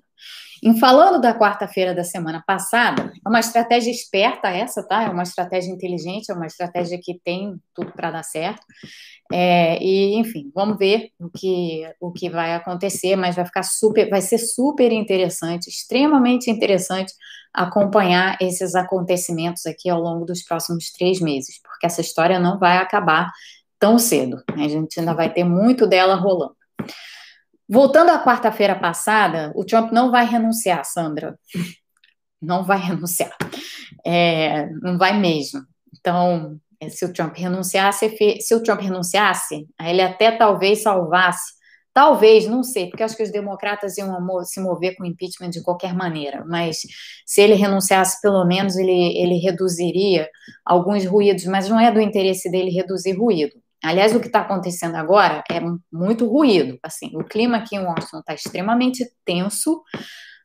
[0.62, 5.02] Em falando da quarta-feira da semana passada, é uma estratégia esperta essa, tá?
[5.02, 8.62] É uma estratégia inteligente, é uma estratégia que tem tudo para dar certo.
[9.30, 14.08] É, e, enfim, vamos ver o que, o que vai acontecer, mas vai ficar super,
[14.08, 17.12] vai ser super interessante, extremamente interessante
[17.52, 22.78] acompanhar esses acontecimentos aqui ao longo dos próximos três meses, porque essa história não vai
[22.78, 23.30] acabar
[23.84, 24.42] tão cedo.
[24.56, 24.64] Né?
[24.64, 26.56] A gente ainda vai ter muito dela rolando.
[27.68, 31.38] Voltando à quarta-feira passada, o Trump não vai renunciar, Sandra.
[32.40, 33.36] Não vai renunciar.
[34.04, 35.60] É, não vai mesmo.
[35.98, 41.52] Então, é, se o Trump renunciasse, se o Trump renunciasse, ele até talvez salvasse,
[41.92, 45.94] talvez, não sei, porque acho que os democratas iam se mover com impeachment de qualquer
[45.94, 46.78] maneira, mas
[47.24, 50.28] se ele renunciasse, pelo menos ele, ele reduziria
[50.64, 53.63] alguns ruídos, mas não é do interesse dele reduzir ruído.
[53.84, 55.60] Aliás, o que está acontecendo agora é
[55.92, 56.78] muito ruído.
[56.82, 59.82] Assim, o clima aqui em Washington está extremamente tenso.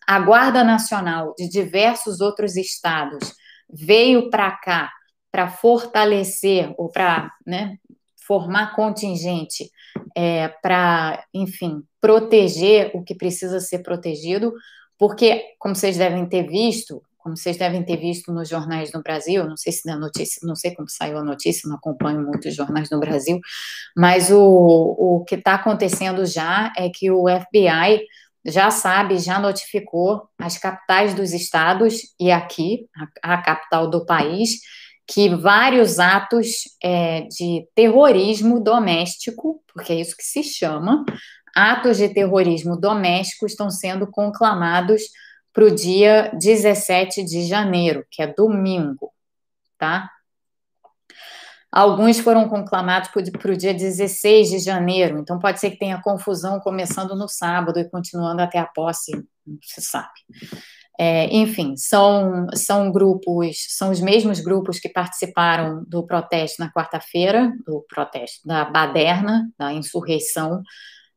[0.05, 3.33] A Guarda Nacional de diversos outros estados
[3.71, 4.91] veio para cá
[5.31, 7.77] para fortalecer ou para né,
[8.25, 9.69] formar contingente
[10.15, 14.53] é, para, enfim, proteger o que precisa ser protegido,
[14.97, 19.47] porque, como vocês devem ter visto, como vocês devem ter visto nos jornais no Brasil,
[19.47, 22.89] não sei se na notícia, não sei como saiu a notícia, não acompanho muitos jornais
[22.89, 23.39] no Brasil,
[23.95, 28.01] mas o, o que está acontecendo já é que o FBI
[28.45, 32.87] já sabe, já notificou as capitais dos estados e aqui,
[33.23, 34.61] a, a capital do país,
[35.05, 41.05] que vários atos é, de terrorismo doméstico, porque é isso que se chama,
[41.55, 45.03] atos de terrorismo doméstico estão sendo conclamados
[45.53, 49.11] para o dia 17 de janeiro, que é domingo,
[49.77, 50.09] tá?
[51.71, 56.59] Alguns foram conclamados para o dia 16 de janeiro, então pode ser que tenha confusão
[56.59, 59.11] começando no sábado e continuando até a posse,
[59.45, 60.09] não se sabe.
[60.99, 67.53] É, enfim, são, são grupos, são os mesmos grupos que participaram do protesto na quarta-feira,
[67.65, 70.61] do protesto da baderna, da insurreição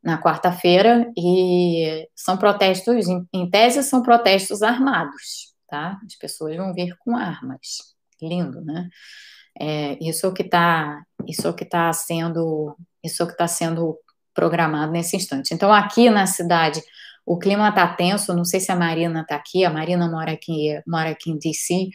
[0.03, 5.99] na quarta-feira, e são protestos, em, tese, são protestos armados, tá?
[6.05, 7.95] As pessoas vão vir com armas.
[8.21, 8.89] Lindo, né?
[9.61, 13.99] É, isso é que está, isso é que está sendo, isso é que está sendo
[14.35, 15.53] programado nesse instante.
[15.55, 16.83] Então, aqui na cidade
[17.25, 20.81] o clima está tenso, não sei se a Marina está aqui, a Marina mora aqui,
[20.87, 21.89] mora aqui em DC,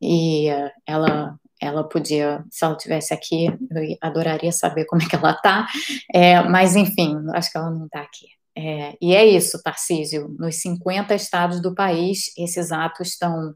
[0.00, 0.46] e
[0.86, 5.66] ela ela podia, se ela tivesse aqui, eu adoraria saber como é que ela está,
[6.12, 8.26] é, mas enfim, acho que ela não está aqui.
[8.56, 13.54] É, e é isso, Tarcísio, nos 50 estados do país, esses atos estão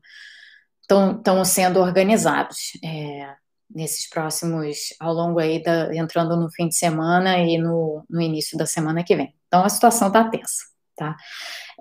[0.82, 3.34] estão sendo organizados é,
[3.74, 8.56] nesses próximos, ao longo aí, da, entrando no fim de semana e no, no início
[8.58, 9.34] da semana que vem.
[9.46, 11.16] Então, a situação está tensa tá?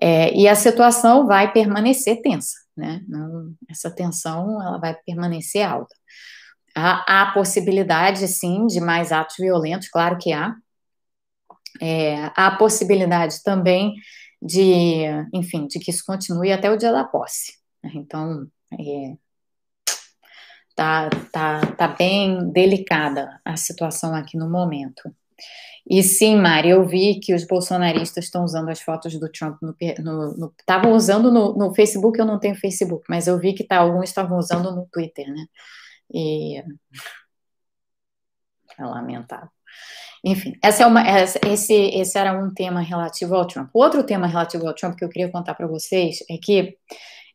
[0.01, 3.01] É, e a situação vai permanecer tensa, né?
[3.07, 5.95] Não, essa tensão ela vai permanecer alta.
[6.75, 10.55] Há, há possibilidade, sim, de mais atos violentos, claro que há.
[11.81, 13.95] É, há possibilidade também
[14.41, 15.03] de,
[15.33, 17.53] enfim, de que isso continue até o dia da posse.
[17.83, 17.91] Né?
[17.95, 19.17] Então, é,
[20.75, 25.13] tá, tá, tá bem delicada a situação aqui no momento.
[25.89, 29.75] E sim, Mari, eu vi que os bolsonaristas estão usando as fotos do Trump no.
[30.57, 34.05] Estavam usando no, no, Facebook, eu não tenho Facebook, mas eu vi que tá, alguns
[34.05, 35.45] estavam usando no Twitter, né?
[36.11, 36.63] E.
[38.77, 39.49] É lamentável.
[40.23, 43.69] Enfim, essa é uma, essa, esse, esse era um tema relativo ao Trump.
[43.73, 46.77] Outro tema relativo ao Trump que eu queria contar para vocês é que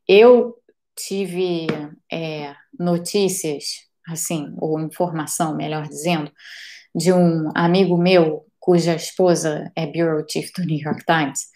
[0.06, 0.56] eu
[0.96, 1.66] tive
[2.10, 6.32] é, notícias, assim, ou informação, melhor dizendo,
[6.94, 11.46] de um amigo meu cuja esposa é bureau chief do New York Times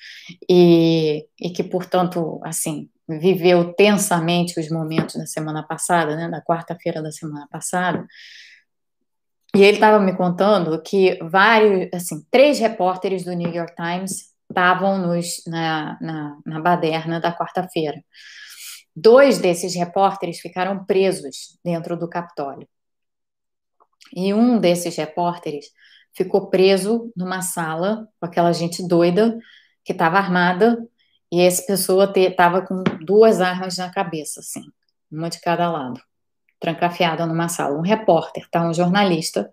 [0.49, 2.89] e, e que, portanto, assim,
[3.19, 8.07] viveu tensamente os momentos da semana passada, né, da quarta-feira da semana passada,
[9.55, 14.99] E ele estava me contando que vários, assim, três repórteres do New York Times estavam
[14.99, 18.03] nos, na, na, na baderna da quarta-feira.
[18.97, 22.67] Dois desses repórteres ficaram presos dentro do Capitólio.
[24.15, 25.67] E um desses repórteres
[26.15, 29.39] ficou preso numa sala com aquela gente doida
[29.85, 30.79] que estava armada
[31.33, 34.61] e essa pessoa estava com duas armas na cabeça, assim,
[35.11, 35.99] uma de cada lado,
[36.61, 37.79] trancafiada numa sala.
[37.79, 38.63] Um repórter, tá?
[38.69, 39.51] Um jornalista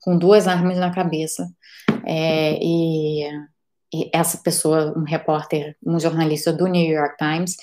[0.00, 1.46] com duas armas na cabeça
[2.06, 3.28] é, e,
[3.92, 7.56] e essa pessoa, um repórter, um jornalista do New York Times,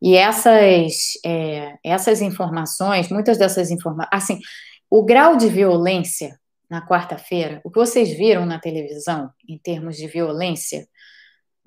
[0.00, 4.38] e essas, é, essas informações, muitas dessas informações, assim,
[4.88, 6.38] o grau de violência
[6.70, 10.86] na quarta-feira, o que vocês viram na televisão em termos de violência,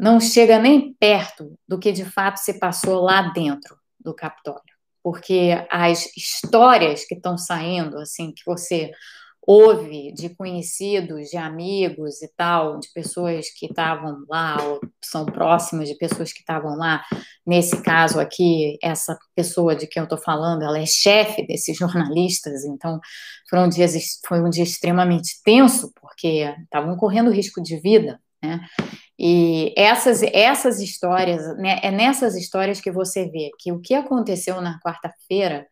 [0.01, 4.61] não chega nem perto do que de fato se passou lá dentro do Capitólio.
[5.03, 8.91] Porque as histórias que estão saindo, assim, que você
[9.45, 15.87] houve de conhecidos, de amigos e tal, de pessoas que estavam lá ou são próximas
[15.87, 17.03] de pessoas que estavam lá.
[17.45, 22.63] Nesse caso aqui, essa pessoa de quem eu estou falando, ela é chefe desses jornalistas,
[22.65, 22.99] então
[23.47, 23.93] foram dias,
[24.27, 28.61] foi um dia extremamente tenso, porque estavam correndo risco de vida, né?
[29.23, 34.59] E essas, essas histórias, né, é nessas histórias que você vê que o que aconteceu
[34.61, 35.67] na quarta-feira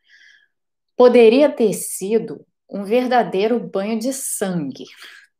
[0.95, 4.83] poderia ter sido um verdadeiro banho de sangue,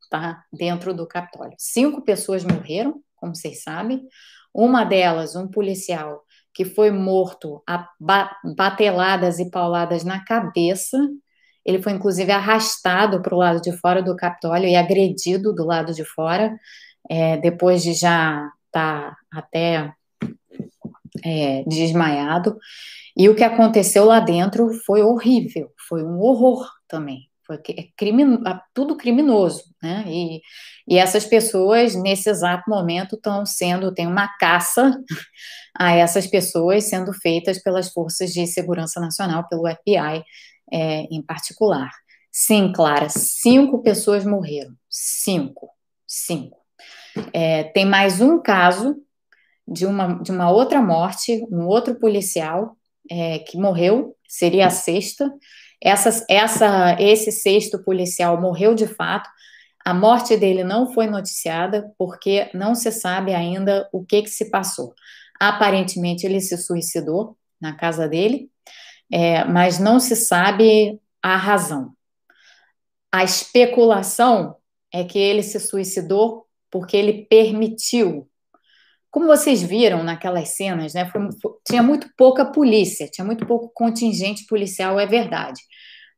[0.10, 0.44] tá?
[0.52, 1.54] Dentro do Capitólio.
[1.60, 4.02] Cinco pessoas morreram, como vocês sabem.
[4.52, 7.88] Uma delas, um policial, que foi morto a
[8.58, 10.98] bateladas e pauladas na cabeça.
[11.64, 15.94] Ele foi, inclusive, arrastado para o lado de fora do Capitólio e agredido do lado
[15.94, 16.58] de fora,
[17.10, 19.94] é, depois de já estar tá até
[21.24, 22.58] é, desmaiado.
[23.16, 27.30] E o que aconteceu lá dentro foi horrível, foi um horror também.
[27.46, 28.38] Foi é crimin,
[28.76, 30.06] tudo criminoso, né?
[30.08, 30.40] E,
[30.88, 34.96] e essas pessoas, nesse exato momento, estão sendo, tem uma caça
[35.76, 40.24] a essas pessoas sendo feitas pelas forças de segurança nacional, pelo FBI
[40.72, 41.90] é, em particular.
[42.32, 44.76] Sim, Clara, cinco pessoas morreram.
[44.88, 45.70] Cinco.
[46.08, 46.59] Cinco.
[47.34, 48.96] É, tem mais um caso
[49.68, 52.76] de uma, de uma outra morte, um outro policial
[53.10, 55.32] é, que morreu, seria a sexta,
[55.82, 59.30] essa, essa, esse sexto policial morreu de fato.
[59.86, 64.50] A morte dele não foi noticiada porque não se sabe ainda o que, que se
[64.50, 64.94] passou.
[65.40, 68.50] Aparentemente, ele se suicidou na casa dele,
[69.12, 71.94] é, mas não se sabe a razão.
[73.12, 74.58] A especulação
[74.94, 78.30] é que ele se suicidou porque ele permitiu
[79.12, 81.22] como vocês viram naquelas cenas, né, foi,
[81.68, 85.62] tinha muito pouca polícia, tinha muito pouco contingente policial, é verdade.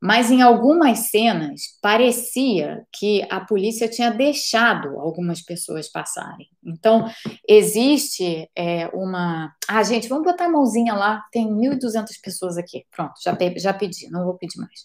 [0.03, 6.47] Mas em algumas cenas parecia que a polícia tinha deixado algumas pessoas passarem.
[6.65, 7.05] Então,
[7.47, 9.53] existe é, uma.
[9.69, 12.83] Ah, gente, vamos botar a mãozinha lá, tem 1.200 pessoas aqui.
[12.89, 14.83] Pronto, já, já pedi, não vou pedir mais.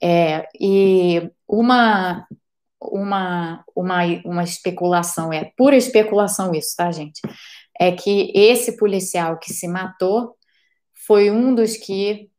[0.00, 2.24] É, e uma
[2.90, 7.20] uma, uma, uma especulação, é pura especulação isso, tá, gente?
[7.78, 10.36] É que esse policial que se matou
[11.06, 12.30] foi um dos que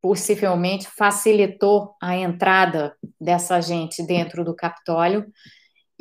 [0.00, 5.26] possivelmente facilitou a entrada dessa gente dentro do Capitólio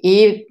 [0.03, 0.47] e,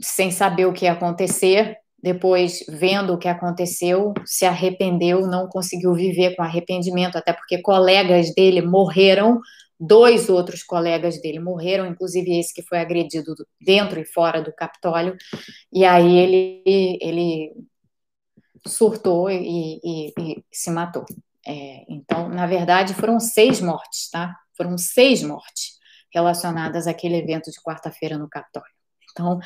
[0.00, 5.94] sem saber o que ia acontecer, depois, vendo o que aconteceu, se arrependeu, não conseguiu
[5.94, 9.40] viver com arrependimento, até porque colegas dele morreram
[9.84, 15.16] Dois outros colegas dele morreram, inclusive esse que foi agredido dentro e fora do Capitólio.
[15.72, 17.52] E aí ele, ele
[18.64, 21.04] surtou e, e, e se matou.
[21.44, 24.36] É, então, na verdade, foram seis mortes, tá?
[24.56, 25.80] Foram seis mortes
[26.14, 28.70] relacionadas àquele evento de quarta-feira no Capitólio.
[29.10, 29.40] Então,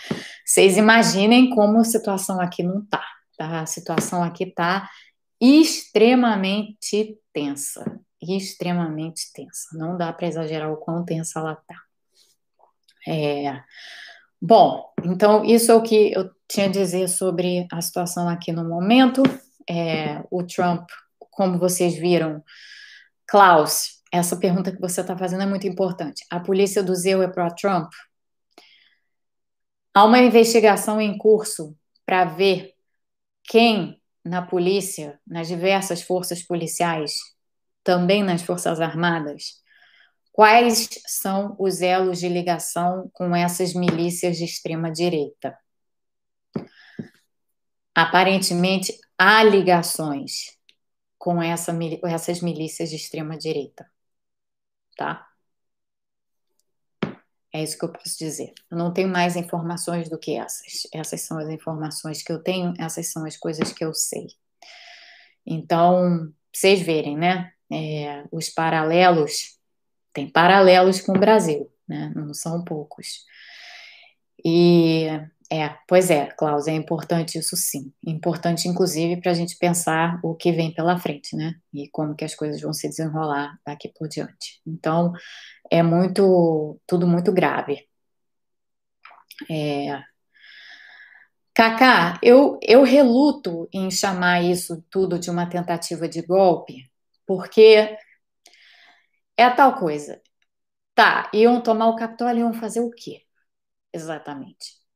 [0.44, 3.02] vocês imaginem como a situação aqui não tá,
[3.38, 3.62] tá?
[3.62, 4.86] A situação aqui tá
[5.40, 9.68] extremamente tensa extremamente tensa.
[9.72, 11.82] Não dá para exagerar o quão tensa ela está.
[13.08, 13.62] É,
[14.40, 18.68] bom, então isso é o que eu tinha a dizer sobre a situação aqui no
[18.68, 19.22] momento.
[19.68, 20.88] É, o Trump,
[21.30, 22.42] como vocês viram,
[23.26, 26.24] Klaus, essa pergunta que você está fazendo é muito importante.
[26.30, 27.90] A polícia do Zeu é pró-Trump?
[29.94, 32.74] Há uma investigação em curso para ver
[33.44, 37.14] quem na polícia, nas diversas forças policiais,
[37.86, 39.62] também nas Forças Armadas,
[40.32, 45.56] quais são os elos de ligação com essas milícias de extrema direita?
[47.94, 50.58] Aparentemente, há ligações
[51.16, 51.72] com essa,
[52.04, 53.88] essas milícias de extrema direita,
[54.96, 55.28] tá?
[57.52, 58.52] É isso que eu posso dizer.
[58.68, 60.88] Eu não tenho mais informações do que essas.
[60.92, 64.26] Essas são as informações que eu tenho, essas são as coisas que eu sei.
[65.46, 67.55] Então, vocês verem, né?
[67.72, 69.58] É, os paralelos,
[70.12, 72.12] tem paralelos com o Brasil, né?
[72.14, 73.24] Não são poucos.
[74.44, 75.08] E
[75.50, 77.92] é, pois é, Klaus, é importante isso sim.
[78.04, 81.54] Importante, inclusive, para a gente pensar o que vem pela frente, né?
[81.72, 84.60] E como que as coisas vão se desenrolar daqui por diante.
[84.66, 85.12] Então,
[85.70, 87.86] é muito, tudo muito grave.
[89.50, 90.02] É...
[91.54, 96.90] Cacá, eu, eu reluto em chamar isso tudo de uma tentativa de golpe,
[97.26, 97.96] porque
[99.36, 100.20] é tal coisa.
[100.94, 103.22] Tá, iam tomar o Capitólio e iam fazer o quê?
[103.92, 104.86] Exatamente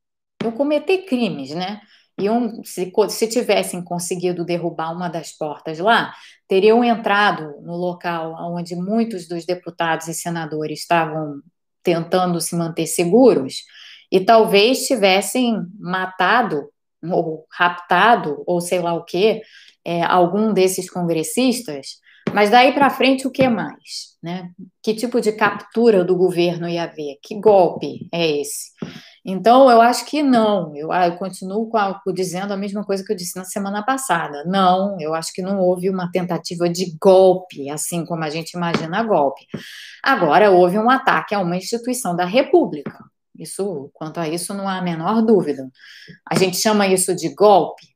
[0.44, 1.80] eu cometer crimes, né?
[2.18, 6.12] Iam, se, se tivessem conseguido derrubar uma das portas lá,
[6.48, 11.40] teriam entrado no local onde muitos dos deputados e senadores estavam
[11.82, 13.64] tentando se manter seguros
[14.12, 16.68] e talvez tivessem matado
[17.02, 19.40] ou raptado ou sei lá o que
[19.84, 22.00] é, algum desses congressistas.
[22.32, 24.50] Mas daí para frente o que mais, né?
[24.82, 27.16] Que tipo de captura do governo ia haver?
[27.22, 28.70] Que golpe é esse?
[29.24, 30.74] Então, eu acho que não.
[30.74, 34.44] Eu, ah, eu continuo a, dizendo a mesma coisa que eu disse na semana passada.
[34.46, 39.02] Não, eu acho que não houve uma tentativa de golpe, assim como a gente imagina
[39.02, 39.44] golpe.
[40.02, 42.98] Agora, houve um ataque a uma instituição da República.
[43.38, 45.68] Isso, quanto a isso, não há a menor dúvida.
[46.30, 47.89] A gente chama isso de golpe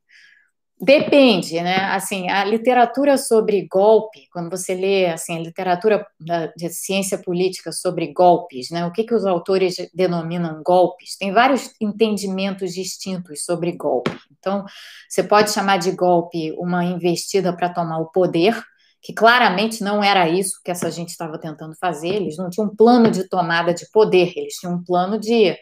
[0.79, 1.77] Depende, né?
[1.85, 7.71] Assim, a literatura sobre golpe, quando você lê assim, a literatura da, de ciência política
[7.71, 8.85] sobre golpes, né?
[8.85, 11.17] O que, que os autores denominam golpes?
[11.17, 14.11] Tem vários entendimentos distintos sobre golpe.
[14.37, 14.65] Então,
[15.07, 18.61] você pode chamar de golpe uma investida para tomar o poder,
[19.01, 22.09] que claramente não era isso que essa gente estava tentando fazer.
[22.09, 25.55] Eles não tinham um plano de tomada de poder, eles tinham um plano de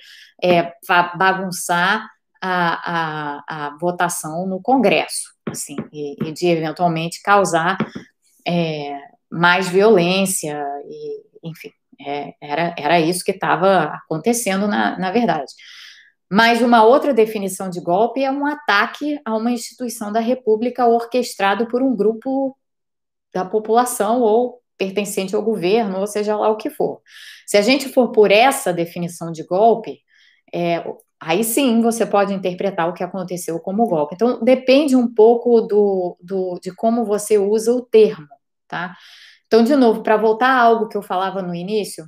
[0.43, 0.73] é,
[1.15, 2.03] bagunçar
[2.45, 7.77] a, a, a votação no Congresso, assim, e, e de eventualmente causar
[8.45, 8.99] é,
[9.31, 11.71] mais violência, e, enfim,
[12.05, 15.53] é, era, era isso que estava acontecendo na, na verdade.
[16.29, 21.67] Mas uma outra definição de golpe é um ataque a uma instituição da República orquestrado
[21.67, 22.57] por um grupo
[23.33, 27.01] da população ou pertencente ao governo, ou seja lá o que for.
[27.47, 29.99] Se a gente for por essa definição de golpe,
[30.53, 30.83] é,
[31.25, 34.15] aí sim você pode interpretar o que aconteceu como golpe.
[34.15, 38.27] Então, depende um pouco do, do, de como você usa o termo,
[38.67, 38.95] tá?
[39.47, 42.05] Então, de novo, para voltar a algo que eu falava no início,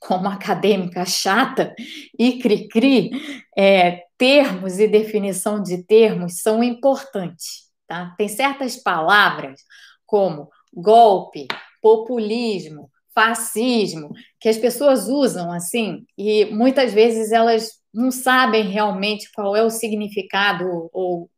[0.00, 1.74] como acadêmica chata
[2.18, 3.10] e cri-cri,
[3.56, 8.14] é, termos e definição de termos são importantes, tá?
[8.16, 9.60] Tem certas palavras
[10.06, 11.48] como golpe,
[11.82, 19.56] populismo, fascismo, que as pessoas usam assim, e muitas vezes elas não sabem realmente qual
[19.56, 21.28] é o significado ou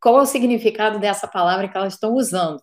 [0.00, 2.62] qual é o significado dessa palavra que elas estão usando.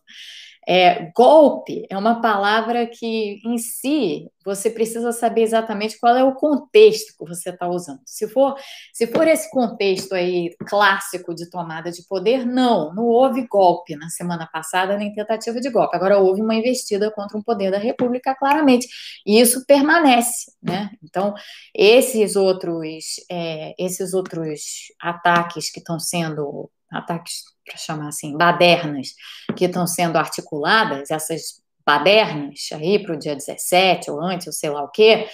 [0.68, 6.36] É, golpe é uma palavra que, em si, você precisa saber exatamente qual é o
[6.36, 8.00] contexto que você está usando.
[8.06, 8.56] Se for,
[8.94, 14.10] se for esse contexto aí clássico de tomada de poder, não, não houve golpe na
[14.10, 15.96] semana passada, nem tentativa de golpe.
[15.96, 18.88] Agora houve uma investida contra um poder da República, claramente,
[19.26, 20.92] e isso permanece, né?
[21.04, 21.34] Então,
[21.74, 24.62] esses outros, é, esses outros
[25.02, 29.10] ataques que estão sendo ataques, para chamar assim, badernas,
[29.56, 34.70] que estão sendo articuladas, essas badernas aí para o dia 17 ou antes, ou sei
[34.70, 35.28] lá o quê,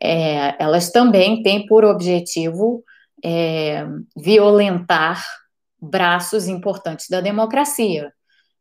[0.00, 2.82] é, elas também têm por objetivo
[3.24, 5.22] é, violentar
[5.80, 8.12] braços importantes da democracia.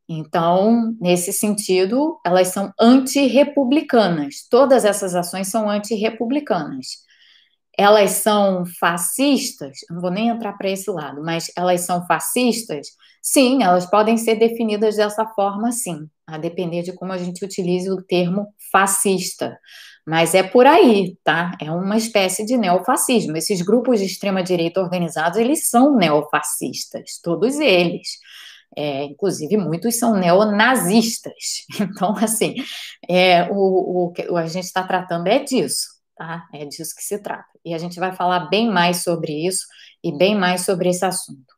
[0.09, 4.47] Então, nesse sentido, elas são antirrepublicanas.
[4.49, 7.06] Todas essas ações são antirrepublicanas
[7.77, 12.87] elas são fascistas, não vou nem entrar para esse lado, mas elas são fascistas?
[13.21, 17.89] Sim, elas podem ser definidas dessa forma, sim, a depender de como a gente utilize
[17.91, 19.59] o termo fascista.
[20.07, 21.55] Mas é por aí, tá?
[21.61, 23.35] É uma espécie de neofascismo.
[23.37, 28.07] Esses grupos de extrema-direita organizados, eles são neofascistas, todos eles.
[28.75, 31.65] É, inclusive, muitos são neonazistas.
[31.79, 32.55] Então, assim,
[33.09, 36.47] é, o, o, a gente está tratando é disso tá?
[36.53, 37.47] É disso que se trata.
[37.63, 39.65] E a gente vai falar bem mais sobre isso
[40.03, 41.55] e bem mais sobre esse assunto.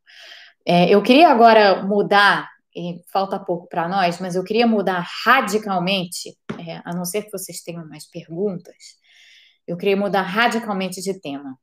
[0.66, 6.38] É, eu queria agora mudar, e falta pouco para nós, mas eu queria mudar radicalmente,
[6.60, 9.00] é, a não ser que vocês tenham mais perguntas,
[9.66, 11.58] eu queria mudar radicalmente de tema.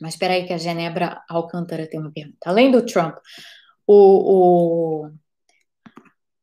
[0.00, 2.38] Mas espera aí que a Genebra Alcântara tem uma pergunta.
[2.44, 3.16] Além do Trump,
[3.86, 5.10] o, o,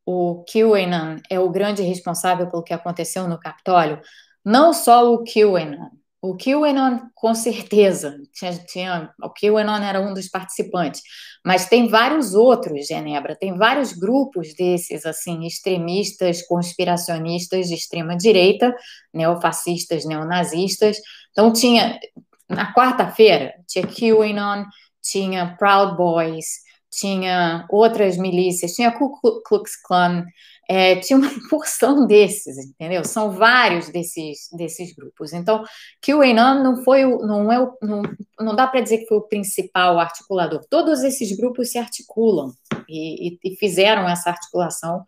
[0.06, 4.00] o QAnon é o grande responsável pelo que aconteceu no Capitólio?
[4.44, 5.90] Não só o QAnon,
[6.22, 11.02] o QAnon, com certeza, tinha, tinha, o QAnon era um dos participantes,
[11.46, 18.76] mas tem vários outros, Genebra, tem vários grupos desses, assim, extremistas, conspiracionistas de extrema-direita,
[19.14, 20.98] neofascistas, neonazistas.
[21.32, 21.98] Então, tinha,
[22.50, 24.66] na quarta-feira, tinha QAnon,
[25.02, 26.48] tinha Proud Boys,
[26.92, 29.14] tinha outras milícias, tinha Ku
[29.46, 30.26] Klux Klan,
[30.70, 33.04] é, tinha uma porção desses, entendeu?
[33.04, 35.34] São vários desses, desses grupos.
[35.34, 35.64] Então,
[36.08, 38.04] Enan não foi o, não é o, não,
[38.40, 40.62] não dá para dizer que foi o principal articulador.
[40.70, 42.54] Todos esses grupos se articulam
[42.88, 45.04] e, e, e fizeram essa articulação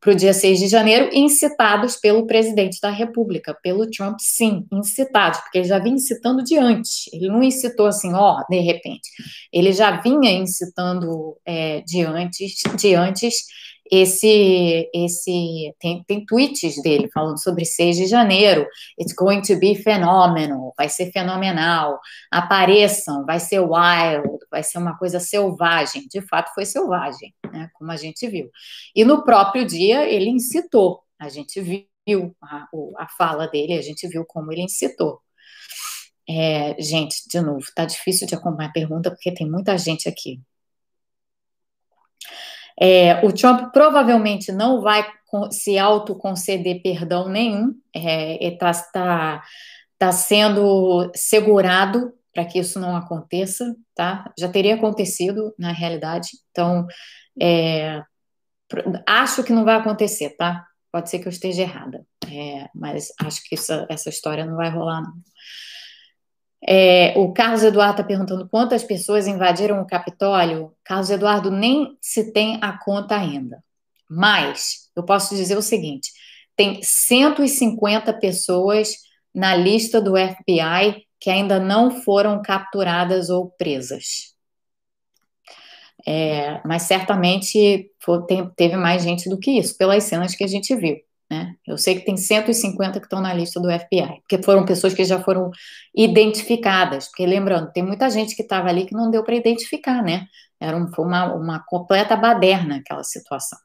[0.00, 5.38] para o dia 6 de janeiro, incitados pelo presidente da República, pelo Trump, sim, incitados,
[5.40, 7.04] porque ele já vinha incitando de antes.
[7.12, 9.08] Ele não incitou assim, ó, de repente.
[9.52, 13.44] Ele já vinha incitando é, de antes, de antes
[13.90, 18.66] esse, esse tem, tem tweets dele falando sobre 6 de janeiro.
[18.98, 22.00] It's going to be phenomenal, vai ser fenomenal.
[22.30, 26.06] Apareçam, vai ser wild, vai ser uma coisa selvagem.
[26.08, 28.50] De fato, foi selvagem, né, como a gente viu.
[28.94, 31.02] E no próprio dia, ele incitou.
[31.18, 32.66] A gente viu a,
[32.98, 35.20] a fala dele, a gente viu como ele incitou.
[36.28, 40.40] É, gente, de novo, tá difícil de acompanhar a pergunta porque tem muita gente aqui.
[42.80, 45.06] É, o Trump provavelmente não vai
[45.50, 49.42] se autoconceder perdão nenhum, está é, tá,
[49.98, 54.30] tá sendo segurado para que isso não aconteça, tá?
[54.38, 56.86] Já teria acontecido na realidade, então
[57.40, 58.02] é,
[59.06, 60.66] acho que não vai acontecer, tá?
[60.90, 64.70] Pode ser que eu esteja errada, é, mas acho que essa, essa história não vai
[64.70, 65.12] rolar, não.
[66.66, 70.72] É, o Carlos Eduardo está perguntando quantas pessoas invadiram o Capitólio.
[70.84, 73.62] Carlos Eduardo, nem se tem a conta ainda.
[74.08, 76.12] Mas eu posso dizer o seguinte:
[76.54, 78.94] tem 150 pessoas
[79.34, 84.32] na lista do FBI que ainda não foram capturadas ou presas.
[86.06, 90.48] É, mas certamente foi, tem, teve mais gente do que isso, pelas cenas que a
[90.48, 90.96] gente viu.
[91.32, 91.56] Né?
[91.66, 95.02] Eu sei que tem 150 que estão na lista do FBI, porque foram pessoas que
[95.02, 95.50] já foram
[95.96, 97.08] identificadas.
[97.08, 100.26] Porque, lembrando, tem muita gente que estava ali que não deu para identificar, né?
[100.60, 103.58] Era um, foi uma, uma completa baderna aquela situação.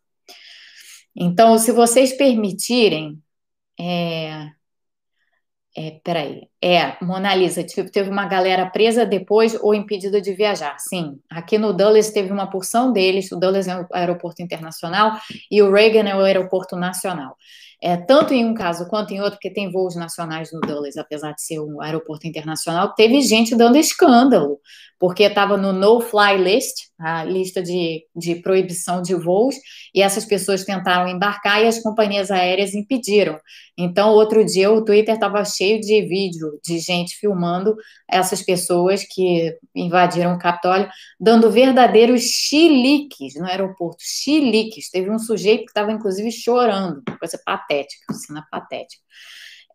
[1.13, 3.21] Então, se vocês permitirem,
[3.77, 4.49] é,
[5.75, 6.47] é, peraí.
[6.63, 10.75] É, Mona Lisa, teve uma galera presa depois ou impedida de viajar.
[10.79, 13.31] Sim, aqui no Dulles teve uma porção deles.
[13.31, 15.19] O Dulles é o aeroporto internacional
[15.51, 17.35] e o Reagan é o aeroporto nacional.
[17.79, 21.33] É, tanto em um caso quanto em outro, porque tem voos nacionais no Dulles, apesar
[21.33, 24.59] de ser um aeroporto internacional, teve gente dando escândalo,
[24.99, 29.55] porque estava no no-fly list, a lista de, de proibição de voos,
[29.93, 33.39] e essas pessoas tentaram embarcar e as companhias aéreas impediram.
[33.77, 37.75] Então, outro dia, o Twitter estava cheio de vídeo de gente filmando
[38.07, 40.89] essas pessoas que invadiram o Capitólio,
[41.19, 43.97] dando verdadeiros chiliques no aeroporto.
[43.99, 44.89] Chiliques.
[44.89, 47.01] Teve um sujeito que estava, inclusive, chorando.
[47.19, 49.01] Coisa patética, cena patética.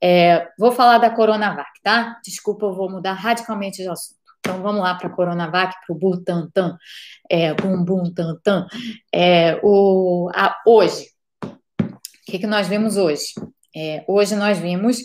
[0.02, 2.18] É, vou falar da Coronavac, tá?
[2.24, 4.20] Desculpa, eu vou mudar radicalmente de assunto.
[4.40, 6.76] Então vamos lá para a Coronavac, para o Butantan,
[7.30, 8.66] é, Bum Bum Tantan.
[9.14, 11.06] É, o, a, hoje,
[11.44, 11.56] o
[12.26, 13.26] que, que nós vimos hoje?
[13.74, 15.04] É, hoje nós vimos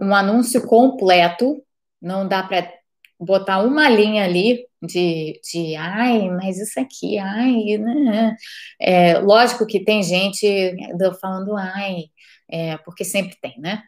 [0.00, 1.62] um anúncio completo,
[2.00, 2.70] não dá para
[3.18, 8.36] botar uma linha ali de, de ai, mas isso aqui, ai, né?
[8.80, 10.76] É, lógico que tem gente
[11.20, 12.04] falando ai,
[12.48, 13.82] é, porque sempre tem, né?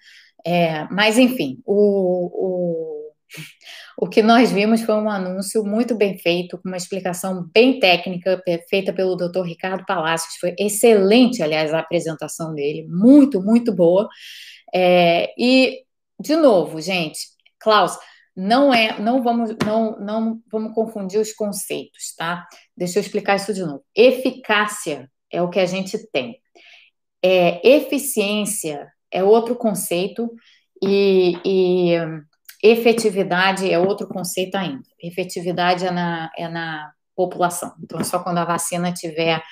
[0.45, 3.00] É, mas enfim, o, o
[3.97, 8.43] o que nós vimos foi um anúncio muito bem feito, com uma explicação bem técnica,
[8.69, 9.43] feita pelo Dr.
[9.43, 10.37] Ricardo Palacios.
[10.37, 14.09] Foi excelente, aliás, a apresentação dele, muito, muito boa.
[14.75, 15.85] É, e,
[16.19, 17.21] de novo, gente,
[17.59, 17.99] Klaus,
[18.35, 22.47] não é, não vamos, não, não vamos confundir os conceitos, tá?
[22.77, 23.85] Deixa eu explicar isso de novo.
[23.95, 26.41] Eficácia é o que a gente tem.
[27.23, 30.33] É, eficiência é outro conceito
[30.83, 31.95] e, e
[32.63, 34.85] Efetividade é outro conceito ainda.
[35.03, 37.75] Efetividade é na, é na população.
[37.83, 39.43] Então, só quando a vacina tiver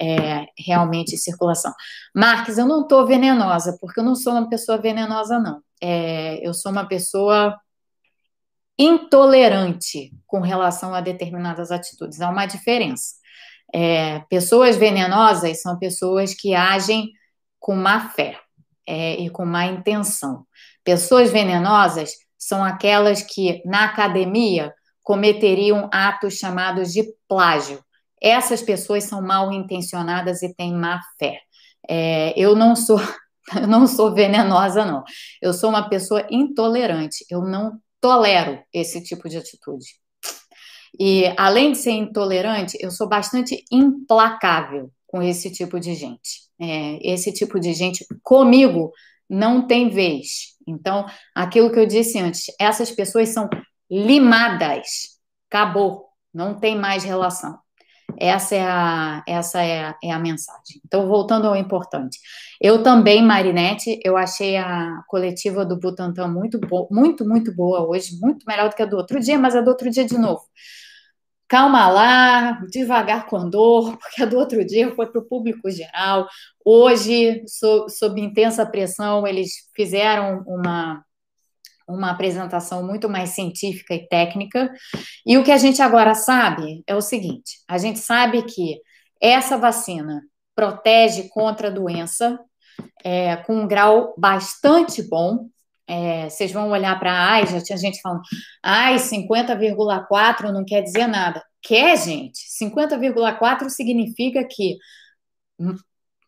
[0.00, 1.72] é, realmente em circulação.
[2.14, 5.62] Marques, eu não estou venenosa, porque eu não sou uma pessoa venenosa, não.
[5.80, 7.58] É, eu sou uma pessoa
[8.78, 12.20] intolerante com relação a determinadas atitudes.
[12.20, 13.16] Há uma diferença.
[13.74, 17.12] É, pessoas venenosas são pessoas que agem
[17.58, 18.38] com má fé
[18.86, 20.46] é, e com má intenção.
[20.84, 24.72] Pessoas venenosas são aquelas que, na academia,
[25.02, 27.82] cometeriam atos chamados de plágio.
[28.22, 31.40] Essas pessoas são mal intencionadas e têm má fé.
[31.88, 33.00] É, eu não sou
[33.56, 35.02] Eu não sou venenosa, não.
[35.40, 37.24] Eu sou uma pessoa intolerante.
[37.30, 39.86] Eu não tolero esse tipo de atitude.
[40.98, 46.48] E além de ser intolerante, eu sou bastante implacável com esse tipo de gente.
[46.60, 48.92] É, esse tipo de gente comigo
[49.28, 50.56] não tem vez.
[50.66, 53.48] Então, aquilo que eu disse antes, essas pessoas são
[53.90, 55.18] limadas.
[55.50, 57.58] Acabou, não tem mais relação.
[58.16, 60.80] Essa é a, essa é a, é a mensagem.
[60.84, 62.18] Então, voltando ao importante.
[62.60, 66.58] Eu também, Marinette, eu achei a coletiva do Butantan muito,
[66.90, 69.68] muito, muito boa hoje, muito melhor do que a do outro dia, mas a do
[69.68, 70.42] outro dia de novo.
[71.48, 76.28] Calma lá, devagar com andor, porque do outro dia foi para o público geral.
[76.64, 81.02] Hoje, sob, sob intensa pressão, eles fizeram uma
[81.88, 84.70] uma apresentação muito mais científica e técnica.
[85.24, 88.78] E o que a gente agora sabe é o seguinte: a gente sabe que
[89.20, 90.20] essa vacina
[90.54, 92.38] protege contra a doença
[93.02, 95.48] é, com um grau bastante bom.
[95.88, 98.20] É, vocês vão olhar para AI, já tinha gente falando,
[98.62, 101.42] ai, 50,4 não quer dizer nada.
[101.62, 102.40] Quer, gente?
[102.60, 104.76] 50,4 significa que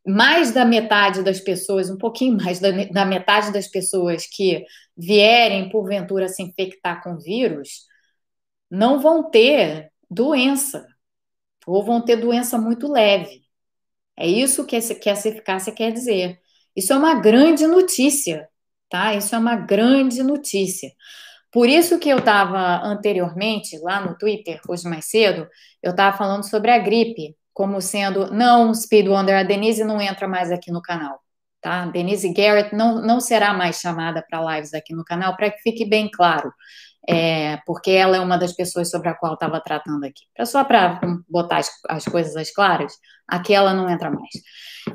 [0.07, 4.65] mais da metade das pessoas, um pouquinho mais da, da metade das pessoas que
[4.97, 7.87] vierem, porventura, se infectar com vírus,
[8.71, 10.87] não vão ter doença,
[11.67, 13.43] ou vão ter doença muito leve.
[14.17, 16.41] É isso que essa, que essa eficácia quer dizer.
[16.77, 18.49] Isso é uma grande notícia,
[18.91, 19.14] tá?
[19.14, 20.91] Isso é uma grande notícia.
[21.53, 25.49] Por isso que eu estava anteriormente, lá no Twitter, hoje mais cedo,
[25.82, 30.28] eu estava falando sobre a gripe, como sendo, não, Speed Wonder, a Denise não entra
[30.28, 31.20] mais aqui no canal,
[31.61, 31.86] tá?
[31.86, 35.84] Denise Garrett não, não será mais chamada para lives aqui no canal, para que fique
[35.84, 36.53] bem claro,
[37.09, 40.25] é, porque ela é uma das pessoas sobre a qual estava tratando aqui.
[40.45, 42.93] Só para botar as, as, coisas às claras,
[43.27, 44.31] aqui ela não entra mais.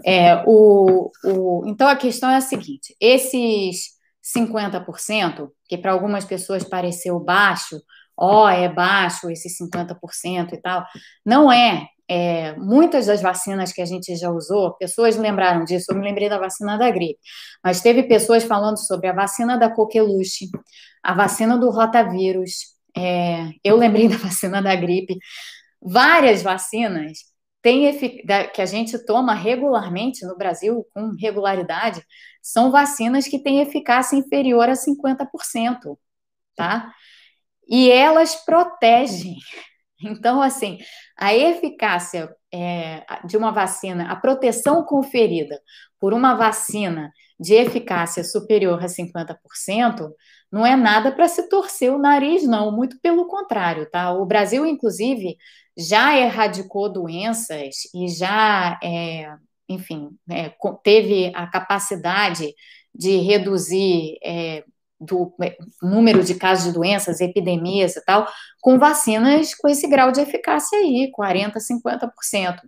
[0.06, 3.96] É, o, o, então a questão é a seguinte: esses
[4.38, 7.80] 50%, que para algumas pessoas pareceu baixo,
[8.18, 10.86] ó, oh, é baixo esses 50% e tal,
[11.26, 15.98] não é é, muitas das vacinas que a gente já usou, pessoas lembraram disso, eu
[15.98, 17.20] me lembrei da vacina da gripe,
[17.64, 20.50] mas teve pessoas falando sobre a vacina da coqueluche,
[21.04, 25.18] a vacina do rotavírus, é, eu lembrei da vacina da gripe,
[25.82, 27.20] várias vacinas
[28.54, 32.06] que a gente toma regularmente no Brasil, com regularidade,
[32.40, 35.98] são vacinas que têm eficácia inferior a 50%,
[36.56, 36.94] tá?
[37.68, 39.38] E elas protegem
[40.02, 40.80] então, assim,
[41.18, 45.60] a eficácia é, de uma vacina, a proteção conferida
[46.00, 50.10] por uma vacina de eficácia superior a 50%,
[50.52, 54.14] não é nada para se torcer o nariz, não, muito pelo contrário, tá?
[54.14, 55.36] O Brasil, inclusive,
[55.78, 59.34] já erradicou doenças e já, é,
[59.68, 62.54] enfim, é, teve a capacidade
[62.94, 64.64] de reduzir é,
[65.00, 68.28] do é, número de casos de doenças, epidemias e tal,
[68.62, 72.60] com vacinas com esse grau de eficácia aí, 40%, 50%.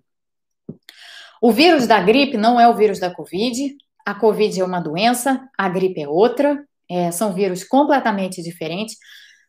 [1.41, 3.75] O vírus da gripe não é o vírus da Covid,
[4.05, 8.95] a Covid é uma doença, a gripe é outra, é, são vírus completamente diferentes,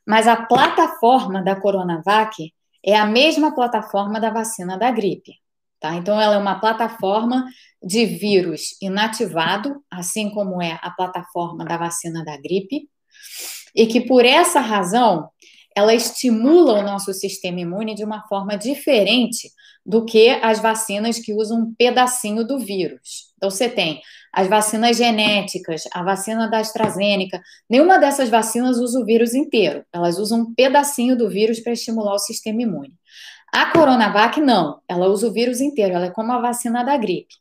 [0.06, 2.52] mas a plataforma da Coronavac
[2.84, 5.32] é a mesma plataforma da vacina da gripe.
[5.80, 5.94] Tá?
[5.94, 7.46] Então, ela é uma plataforma
[7.82, 12.88] de vírus inativado, assim como é a plataforma da vacina da gripe,
[13.74, 15.28] e que por essa razão
[15.76, 19.50] ela estimula o nosso sistema imune de uma forma diferente
[19.86, 23.32] do que as vacinas que usam um pedacinho do vírus.
[23.36, 24.02] Então, você tem
[24.32, 30.18] as vacinas genéticas, a vacina da AstraZeneca, nenhuma dessas vacinas usa o vírus inteiro, elas
[30.18, 32.92] usam um pedacinho do vírus para estimular o sistema imune.
[33.52, 37.34] A Coronavac não, ela usa o vírus inteiro, ela é como a vacina da gripe.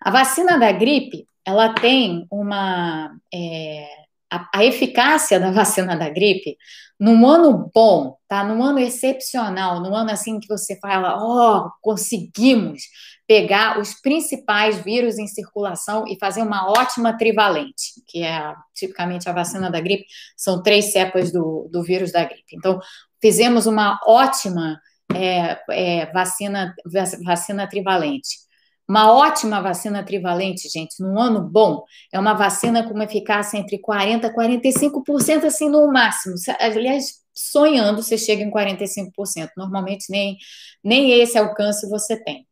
[0.00, 3.10] A vacina da gripe, ela tem uma.
[3.32, 3.86] É,
[4.30, 6.56] a, a, eficácia da vacina da gripe,
[6.98, 8.44] num ano bom, tá?
[8.44, 12.82] Num ano excepcional, num ano assim que você fala, ó, oh, conseguimos
[13.26, 19.32] pegar os principais vírus em circulação e fazer uma ótima trivalente, que é tipicamente a
[19.32, 20.04] vacina da gripe,
[20.36, 22.54] são três cepas do, do vírus da gripe.
[22.54, 22.78] Então,
[23.20, 24.78] fizemos uma ótima
[25.16, 26.74] é, é, vacina,
[27.24, 28.44] vacina trivalente.
[28.88, 33.78] Uma ótima vacina trivalente, gente, num ano bom, é uma vacina com uma eficácia entre
[33.78, 36.34] 40% e 45%, assim, no máximo.
[36.60, 39.50] Aliás, sonhando, você chega em 45%.
[39.56, 40.36] Normalmente, nem,
[40.82, 42.46] nem esse alcance você tem.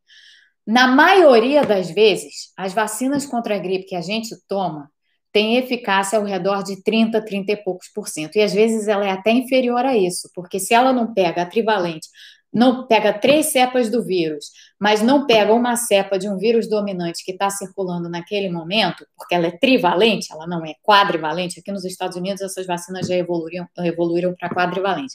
[0.66, 4.90] Na maioria das vezes, as vacinas contra a gripe que a gente toma
[5.32, 8.36] têm eficácia ao redor de 30, 30 e poucos por cento.
[8.36, 11.46] E às vezes ela é até inferior a isso, porque se ela não pega a
[11.46, 12.08] trivalente
[12.52, 17.24] não pega três cepas do vírus, mas não pega uma cepa de um vírus dominante
[17.24, 21.60] que está circulando naquele momento, porque ela é trivalente, ela não é quadrivalente.
[21.60, 25.14] Aqui nos Estados Unidos essas vacinas já evoluíram, evoluíram para quadrivalente.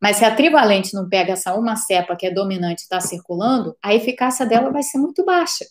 [0.00, 3.76] Mas se a trivalente não pega essa uma cepa que é dominante e está circulando,
[3.82, 5.66] a eficácia dela vai ser muito baixa.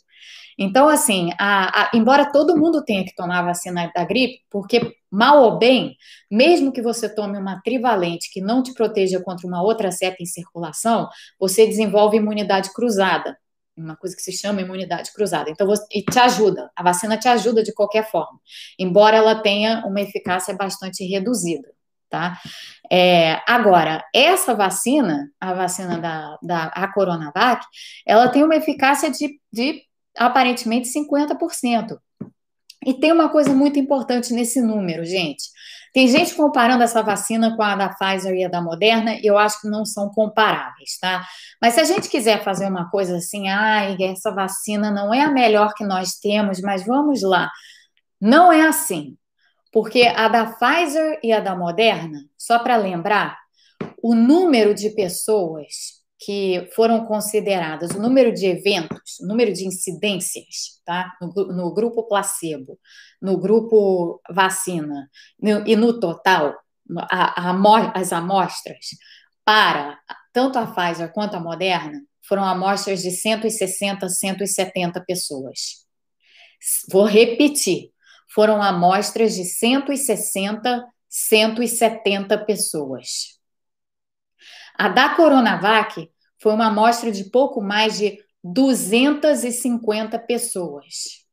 [0.62, 4.94] Então, assim, a, a, embora todo mundo tenha que tomar a vacina da gripe, porque
[5.10, 5.96] mal ou bem,
[6.30, 10.26] mesmo que você tome uma trivalente que não te proteja contra uma outra cepa em
[10.26, 11.08] circulação,
[11.40, 13.38] você desenvolve imunidade cruzada,
[13.76, 15.50] uma coisa que se chama imunidade cruzada.
[15.50, 18.38] Então, você, e te ajuda, a vacina te ajuda de qualquer forma,
[18.78, 21.70] embora ela tenha uma eficácia bastante reduzida.
[22.10, 22.40] Tá?
[22.92, 27.64] É, agora, essa vacina, a vacina da, da a Coronavac,
[28.06, 29.84] ela tem uma eficácia de, de
[30.20, 31.98] aparentemente 50%.
[32.86, 35.44] E tem uma coisa muito importante nesse número, gente.
[35.94, 39.38] Tem gente comparando essa vacina com a da Pfizer e a da Moderna, e eu
[39.38, 41.26] acho que não são comparáveis, tá?
[41.62, 45.32] Mas se a gente quiser fazer uma coisa assim, ai, essa vacina não é a
[45.32, 47.50] melhor que nós temos, mas vamos lá.
[48.22, 49.18] Não é assim.
[49.72, 53.38] Porque a da Pfizer e a da Moderna, só para lembrar,
[54.02, 60.82] o número de pessoas que foram consideradas, o número de eventos, o número de incidências,
[60.86, 61.14] tá?
[61.22, 62.78] No, no grupo placebo,
[63.22, 65.10] no grupo vacina
[65.42, 66.56] no, e no total,
[67.10, 68.88] a, a, as amostras
[69.46, 69.98] para
[70.34, 75.88] tanto a Pfizer quanto a Moderna foram amostras de 160, 170 pessoas.
[76.92, 77.92] Vou repetir,
[78.34, 83.39] foram amostras de 160, 170 pessoas.
[84.80, 86.10] A da Coronavac
[86.42, 91.26] foi uma amostra de pouco mais de 250 pessoas.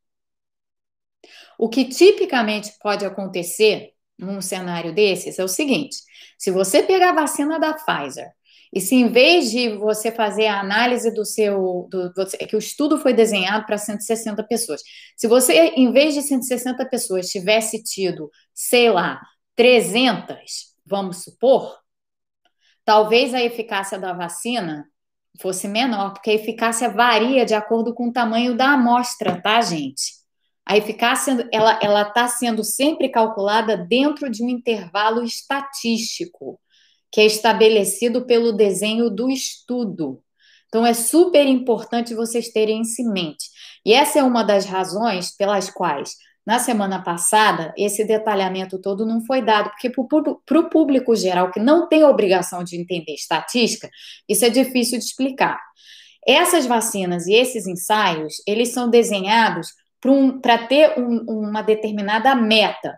[1.57, 5.97] O que tipicamente pode acontecer num cenário desses é o seguinte:
[6.37, 8.33] se você pegar a vacina da Pfizer
[8.75, 11.87] e se em vez de você fazer a análise do seu.
[11.89, 12.13] Do,
[12.49, 14.83] que o estudo foi desenhado para 160 pessoas.
[15.17, 19.21] Se você, em vez de 160 pessoas, tivesse tido, sei lá,
[19.55, 21.86] 300, vamos supor,
[22.87, 24.87] talvez a eficácia da vacina
[25.43, 30.15] fosse menor, porque a eficácia varia de acordo com o tamanho da amostra, tá, gente?
[30.65, 36.59] A eficácia ela ela está sendo sempre calculada dentro de um intervalo estatístico
[37.13, 40.23] que é estabelecido pelo desenho do estudo.
[40.69, 43.49] Então é super importante vocês terem isso em mente.
[43.85, 46.17] E essa é uma das razões pelas quais
[46.47, 51.59] na semana passada, esse detalhamento todo não foi dado, porque para o público geral que
[51.59, 53.91] não tem obrigação de entender estatística,
[54.29, 55.61] isso é difícil de explicar.
[56.25, 59.69] Essas vacinas e esses ensaios, eles são desenhados
[60.01, 62.97] para um, ter um, uma determinada meta.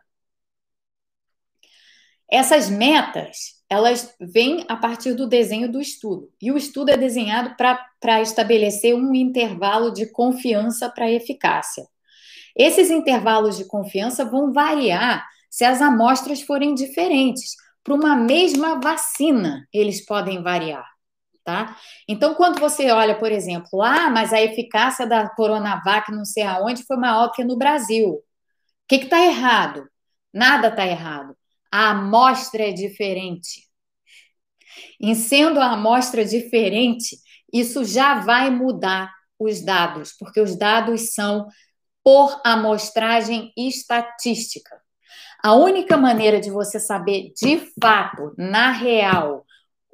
[2.30, 6.30] Essas metas, elas vêm a partir do desenho do estudo.
[6.40, 11.86] E o estudo é desenhado para estabelecer um intervalo de confiança para eficácia.
[12.58, 17.54] Esses intervalos de confiança vão variar se as amostras forem diferentes.
[17.84, 20.86] Para uma mesma vacina, eles podem variar.
[21.44, 21.78] Tá?
[22.06, 26.82] Então, quando você olha, por exemplo, ah, mas a eficácia da Coronavac não sei aonde
[26.84, 28.10] foi maior que no Brasil.
[28.10, 28.22] O
[28.86, 29.88] que está errado?
[30.34, 31.34] Nada está errado.
[31.72, 33.66] A amostra é diferente.
[35.00, 37.16] Em sendo a amostra diferente,
[37.52, 41.46] isso já vai mudar os dados, porque os dados são
[42.08, 44.80] por amostragem estatística.
[45.44, 49.44] A única maneira de você saber de fato, na real,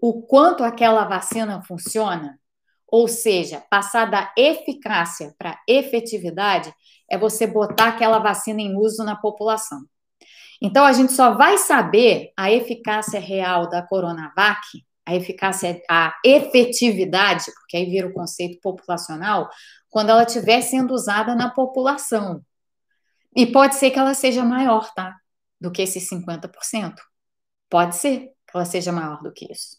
[0.01, 2.39] o quanto aquela vacina funciona,
[2.87, 6.73] ou seja, passar da eficácia para efetividade,
[7.11, 9.81] é você botar aquela vacina em uso na população.
[10.62, 14.61] Então, a gente só vai saber a eficácia real da Coronavac,
[15.05, 19.51] a eficácia, a efetividade, porque aí vira o conceito populacional,
[19.95, 22.45] quando ela estiver sendo usada na população.
[23.32, 25.14] E pode ser que ela seja maior, tá?
[25.61, 26.97] Do que esses 50%.
[27.70, 29.76] Pode ser que ela seja maior do que isso.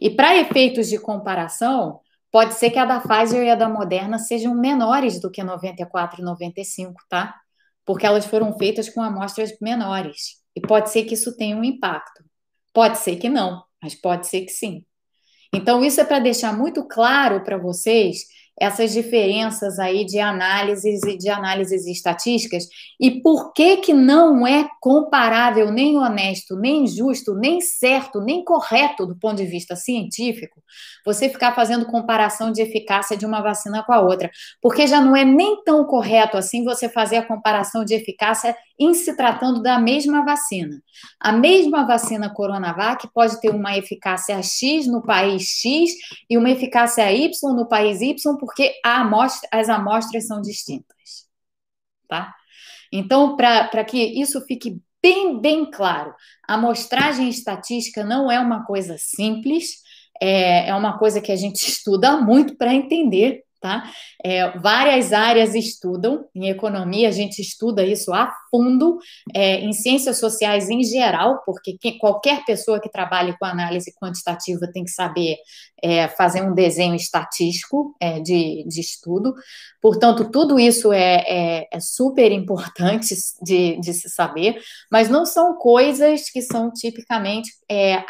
[0.00, 2.00] E para efeitos de comparação,
[2.32, 6.22] pode ser que a da Pfizer e a da Moderna sejam menores do que 94
[6.22, 7.38] e 95, tá?
[7.84, 10.42] Porque elas foram feitas com amostras menores.
[10.56, 12.24] E pode ser que isso tenha um impacto.
[12.72, 14.82] Pode ser que não, mas pode ser que sim.
[15.52, 21.16] Então, isso é para deixar muito claro para vocês essas diferenças aí de análises e
[21.16, 22.66] de análises estatísticas?
[23.00, 29.06] E por que que não é comparável, nem honesto, nem justo, nem certo, nem correto
[29.06, 30.62] do ponto de vista científico
[31.04, 34.30] você ficar fazendo comparação de eficácia de uma vacina com a outra,
[34.60, 38.92] porque já não é nem tão correto assim você fazer a comparação de eficácia em
[38.94, 40.82] se tratando da mesma vacina.
[41.20, 45.92] A mesma vacina Coronavac pode ter uma eficácia X no país X
[46.28, 51.28] e uma eficácia Y no país Y, porque amostra, as amostras são distintas.
[52.08, 52.34] Tá?
[52.92, 56.14] Então, para que isso fique bem, bem claro,
[56.48, 59.82] a amostragem estatística não é uma coisa simples,
[60.20, 63.90] é, é uma coisa que a gente estuda muito para entender tá?
[64.22, 68.98] É, várias áreas estudam, em economia a gente estuda isso a fundo,
[69.34, 74.70] é, em ciências sociais em geral, porque que, qualquer pessoa que trabalhe com análise quantitativa
[74.70, 75.38] tem que saber
[75.82, 79.34] é, fazer um desenho estatístico é, de, de estudo,
[79.80, 84.60] portanto, tudo isso é, é, é super importante de, de se saber,
[84.92, 88.04] mas não são coisas que são tipicamente é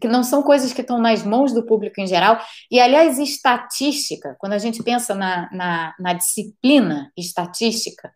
[0.00, 2.40] que não são coisas que estão nas mãos do público em geral.
[2.70, 8.12] E, aliás, estatística, quando a gente pensa na, na, na disciplina estatística,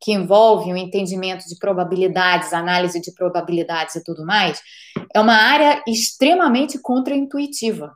[0.00, 4.60] que envolve o entendimento de probabilidades, análise de probabilidades e tudo mais,
[5.14, 7.92] é uma área extremamente contraintuitiva.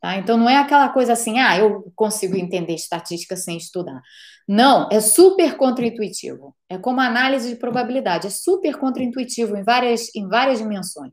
[0.00, 0.16] Tá?
[0.16, 4.02] Então, não é aquela coisa assim, ah, eu consigo entender estatística sem estudar.
[4.46, 6.54] Não, é super contraintuitivo.
[6.68, 11.12] É como análise de probabilidade, é super contraintuitivo em várias, em várias dimensões.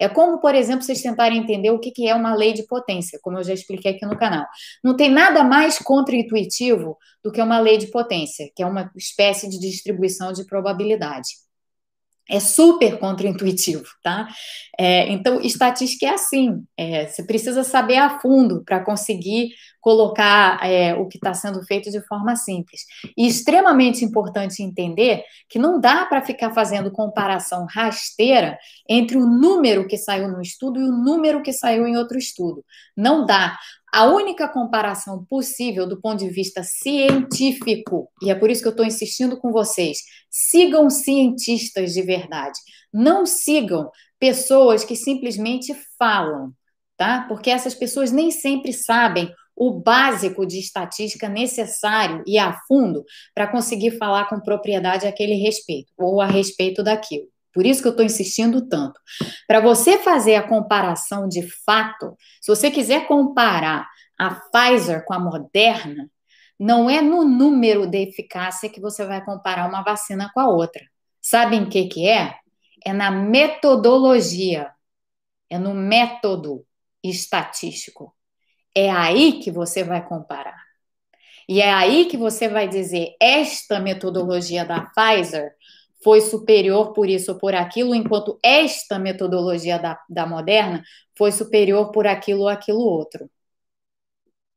[0.00, 3.38] É como, por exemplo, vocês tentarem entender o que é uma lei de potência, como
[3.38, 4.46] eu já expliquei aqui no canal.
[4.82, 9.48] Não tem nada mais contraintuitivo do que uma lei de potência, que é uma espécie
[9.48, 11.28] de distribuição de probabilidade.
[12.30, 14.28] É super contraintuitivo, tá?
[14.78, 19.50] É, então, estatística é assim: é, você precisa saber a fundo para conseguir
[19.80, 22.82] colocar é, o que está sendo feito de forma simples.
[23.16, 28.56] E extremamente importante entender que não dá para ficar fazendo comparação rasteira
[28.88, 32.64] entre o número que saiu no estudo e o número que saiu em outro estudo.
[32.96, 33.58] Não dá.
[33.94, 38.72] A única comparação possível do ponto de vista científico, e é por isso que eu
[38.72, 39.98] estou insistindo com vocês,
[40.30, 42.58] sigam cientistas de verdade.
[42.90, 46.54] Não sigam pessoas que simplesmente falam,
[46.96, 47.26] tá?
[47.28, 53.46] Porque essas pessoas nem sempre sabem o básico de estatística necessário e a fundo para
[53.46, 57.26] conseguir falar com propriedade aquele respeito ou a respeito daquilo.
[57.52, 59.00] Por isso que eu estou insistindo tanto.
[59.46, 63.88] Para você fazer a comparação de fato, se você quiser comparar
[64.18, 66.10] a Pfizer com a Moderna,
[66.58, 70.82] não é no número de eficácia que você vai comparar uma vacina com a outra.
[71.20, 72.36] Sabem o que, que é?
[72.84, 74.70] É na metodologia,
[75.50, 76.64] é no método
[77.02, 78.14] estatístico.
[78.74, 80.62] É aí que você vai comparar.
[81.48, 85.52] E é aí que você vai dizer: esta metodologia da Pfizer
[86.02, 90.82] foi superior por isso ou por aquilo, enquanto esta metodologia da, da Moderna
[91.16, 93.30] foi superior por aquilo ou aquilo outro.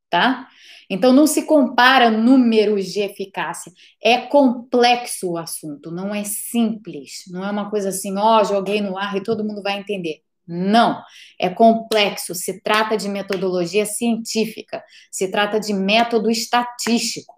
[0.10, 0.48] Tá?
[0.90, 3.72] Então, não se compara números de eficácia.
[4.02, 7.24] É complexo o assunto, não é simples.
[7.28, 10.22] Não é uma coisa assim, ó, oh, joguei no ar e todo mundo vai entender.
[10.48, 11.02] Não,
[11.40, 12.36] é complexo.
[12.36, 17.36] Se trata de metodologia científica, se trata de método estatístico.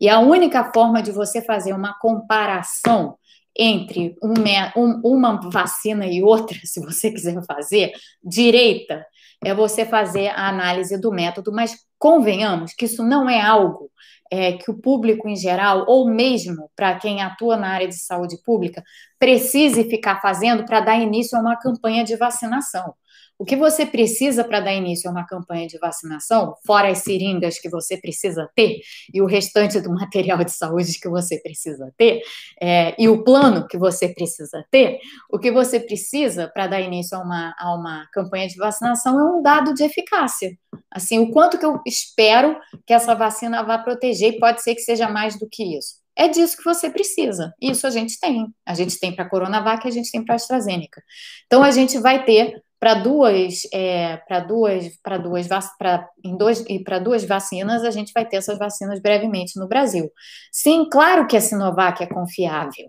[0.00, 3.18] E a única forma de você fazer uma comparação
[3.58, 4.34] entre um,
[4.76, 7.92] um, uma vacina e outra, se você quiser fazer,
[8.22, 9.04] direita,
[9.44, 13.90] é você fazer a análise do método, mas convenhamos que isso não é algo
[14.30, 18.36] é, que o público em geral, ou mesmo para quem atua na área de saúde
[18.44, 18.82] pública,
[19.18, 22.94] precise ficar fazendo para dar início a uma campanha de vacinação.
[23.38, 27.58] O que você precisa para dar início a uma campanha de vacinação, fora as seringas
[27.58, 28.80] que você precisa ter
[29.12, 32.22] e o restante do material de saúde que você precisa ter,
[32.60, 34.98] é, e o plano que você precisa ter,
[35.30, 39.24] o que você precisa para dar início a uma, a uma campanha de vacinação é
[39.24, 40.56] um dado de eficácia.
[40.90, 44.80] Assim, o quanto que eu espero que essa vacina vá proteger, e pode ser que
[44.80, 45.96] seja mais do que isso.
[46.18, 47.52] É disso que você precisa.
[47.60, 48.46] Isso a gente tem.
[48.64, 51.02] A gente tem para a Coronavac, a gente tem para a AstraZeneca.
[51.44, 55.48] Então, a gente vai ter para duas, é, para duas, para duas,
[55.78, 59.66] para em dois e para duas vacinas a gente vai ter essas vacinas brevemente no
[59.66, 60.10] Brasil.
[60.52, 62.88] Sim, claro que a Sinovac é confiável,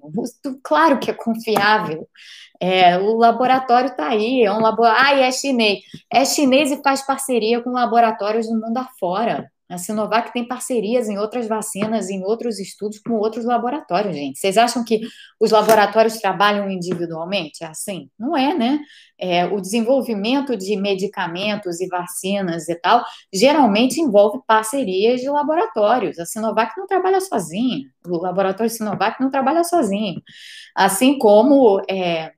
[0.64, 2.08] claro que é confiável.
[2.60, 5.06] É, o laboratório está aí, é um laboratório.
[5.06, 5.80] Ah, é chinês.
[6.12, 9.50] É chinês e faz parceria com laboratórios do mundo afora.
[9.70, 14.40] A Sinovac tem parcerias em outras vacinas, em outros estudos com outros laboratórios, gente.
[14.40, 15.02] Vocês acham que
[15.40, 17.64] os laboratórios trabalham individualmente?
[17.64, 18.10] É assim?
[18.18, 18.80] Não é, né?
[19.20, 23.04] É, o desenvolvimento de medicamentos e vacinas e tal
[23.34, 26.18] geralmente envolve parcerias de laboratórios.
[26.18, 30.22] A Sinovac não trabalha sozinha, o laboratório Sinovac não trabalha sozinho.
[30.76, 31.82] Assim como.
[31.90, 32.32] É,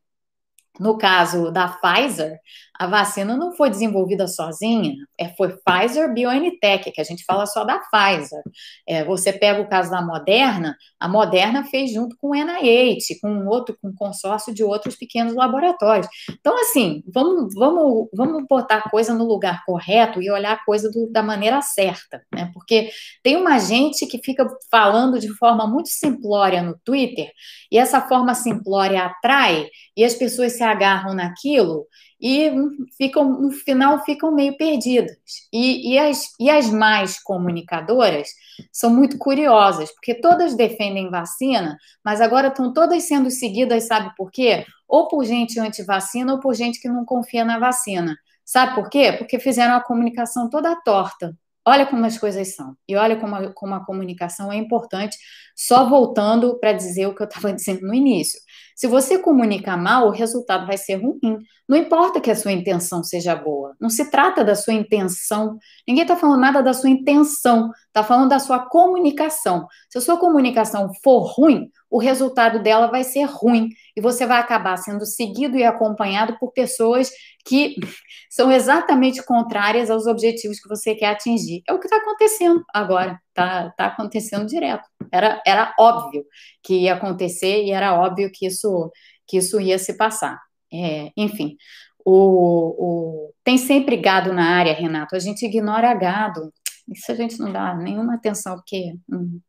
[0.80, 2.40] no caso da Pfizer,
[2.80, 7.66] a vacina não foi desenvolvida sozinha, é, foi Pfizer BioNTech, que a gente fala só
[7.66, 8.42] da Pfizer.
[8.88, 13.46] É, você pega o caso da Moderna, a Moderna fez junto com o NIH, com
[13.48, 16.08] outro, com um consórcio de outros pequenos laboratórios.
[16.40, 20.90] Então, assim, vamos, vamos, vamos botar a coisa no lugar correto e olhar a coisa
[20.90, 22.50] do, da maneira certa, né?
[22.54, 22.90] Porque
[23.22, 27.30] tem uma gente que fica falando de forma muito simplória no Twitter,
[27.70, 31.86] e essa forma simplória atrai, e as pessoas se agarram naquilo
[32.22, 32.52] e
[32.98, 35.16] ficam, no final ficam meio perdidas.
[35.54, 38.28] E, e, as, e as mais comunicadoras
[38.72, 44.32] são muito curiosas, porque todas defendem vacina, mas agora estão todas sendo seguidas, sabe por
[44.32, 44.66] quê?
[44.88, 48.18] Ou por gente anti-vacina ou por gente que não confia na vacina.
[48.44, 49.14] Sabe por quê?
[49.14, 51.38] Porque fizeram a comunicação toda torta.
[51.66, 52.76] Olha como as coisas são.
[52.88, 55.16] E olha como a, como a comunicação é importante.
[55.56, 58.40] Só voltando para dizer o que eu estava dizendo no início.
[58.80, 61.38] Se você comunica mal, o resultado vai ser ruim.
[61.68, 63.76] Não importa que a sua intenção seja boa.
[63.78, 65.60] Não se trata da sua intenção.
[65.86, 67.72] Ninguém está falando nada da sua intenção.
[67.88, 69.68] Está falando da sua comunicação.
[69.90, 74.40] Se a sua comunicação for ruim, o resultado dela vai ser ruim e você vai
[74.40, 77.10] acabar sendo seguido e acompanhado por pessoas
[77.46, 77.76] que
[78.30, 81.64] são exatamente contrárias aos objetivos que você quer atingir.
[81.68, 84.88] É o que está acontecendo agora, está tá acontecendo direto.
[85.12, 86.24] Era, era óbvio
[86.62, 88.92] que ia acontecer e era óbvio que isso,
[89.28, 90.40] que isso ia se passar.
[90.72, 91.58] É, enfim,
[92.06, 95.16] o, o, tem sempre gado na área, Renato.
[95.16, 96.54] A gente ignora gado.
[96.88, 99.40] Isso a gente não dá nenhuma atenção, porque hum,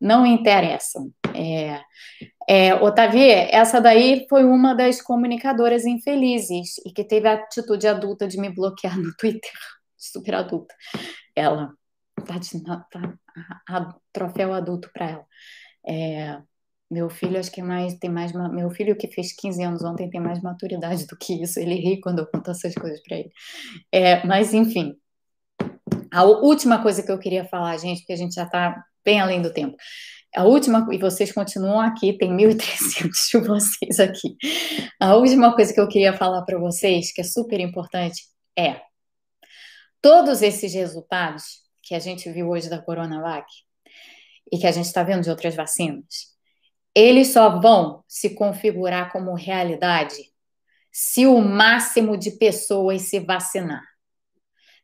[0.00, 1.10] não interessam.
[1.34, 1.80] É,
[2.48, 8.26] é, Otavie, essa daí foi uma das comunicadoras infelizes e que teve a atitude adulta
[8.26, 9.50] de me bloquear no Twitter,
[9.96, 10.74] super adulta.
[11.34, 11.72] Ela
[12.26, 12.86] tá, de, tá
[13.68, 15.26] a, a, troféu adulto para ela.
[15.86, 16.38] É,
[16.90, 18.32] meu filho, acho que mais, tem mais.
[18.32, 21.58] Meu filho, que fez 15 anos ontem, tem mais maturidade do que isso.
[21.58, 23.32] Ele ri quando eu conto essas coisas para ele.
[23.90, 24.94] É, mas, enfim.
[26.12, 29.40] A última coisa que eu queria falar, gente, porque a gente já está bem além
[29.40, 29.74] do tempo.
[30.34, 34.36] A última, e vocês continuam aqui, tem 1.300 de vocês aqui.
[34.98, 38.22] A última coisa que eu queria falar para vocês, que é super importante,
[38.58, 38.80] é
[40.00, 43.46] todos esses resultados que a gente viu hoje da Coronavac
[44.50, 46.32] e que a gente está vendo de outras vacinas,
[46.94, 50.32] eles só vão se configurar como realidade
[50.90, 53.82] se o máximo de pessoas se vacinar.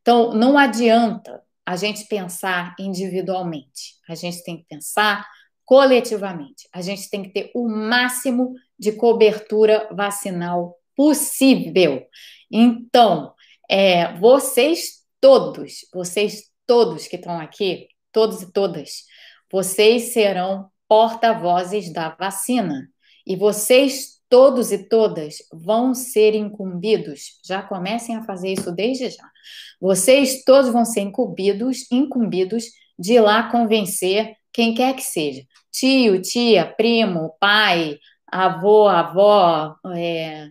[0.01, 3.97] Então, não adianta a gente pensar individualmente.
[4.09, 5.27] A gente tem que pensar
[5.69, 6.67] coletivamente.
[6.73, 12.07] A gente tem que ter o máximo de cobertura vacinal possível.
[12.51, 13.35] Então,
[13.69, 19.05] é, vocês todos, vocês todos que estão aqui, todos e todas,
[19.53, 22.89] vocês serão porta-vozes da vacina.
[23.27, 27.41] E vocês todos e todas vão ser incumbidos.
[27.47, 29.31] Já comecem a fazer isso desde já.
[29.79, 32.65] Vocês todos vão ser incumbidos, incumbidos
[32.99, 40.49] de ir lá convencer quem quer que seja, tio, tia, primo, pai, avô, avó, é,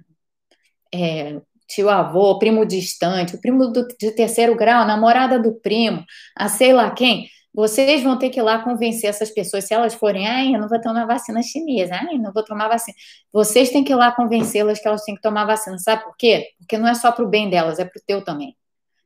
[0.94, 6.06] é, tio avô, primo distante, o primo do, de terceiro grau, namorada do primo,
[6.38, 9.94] a sei lá quem, vocês vão ter que ir lá convencer essas pessoas, se elas
[9.94, 12.96] forem, ai, eu não vou tomar vacina chinesa, ai, não vou tomar vacina.
[13.34, 15.78] Vocês têm que ir lá convencê-las que elas têm que tomar vacina.
[15.80, 16.52] Sabe por quê?
[16.60, 18.56] Porque não é só para o bem delas, é para o teu também.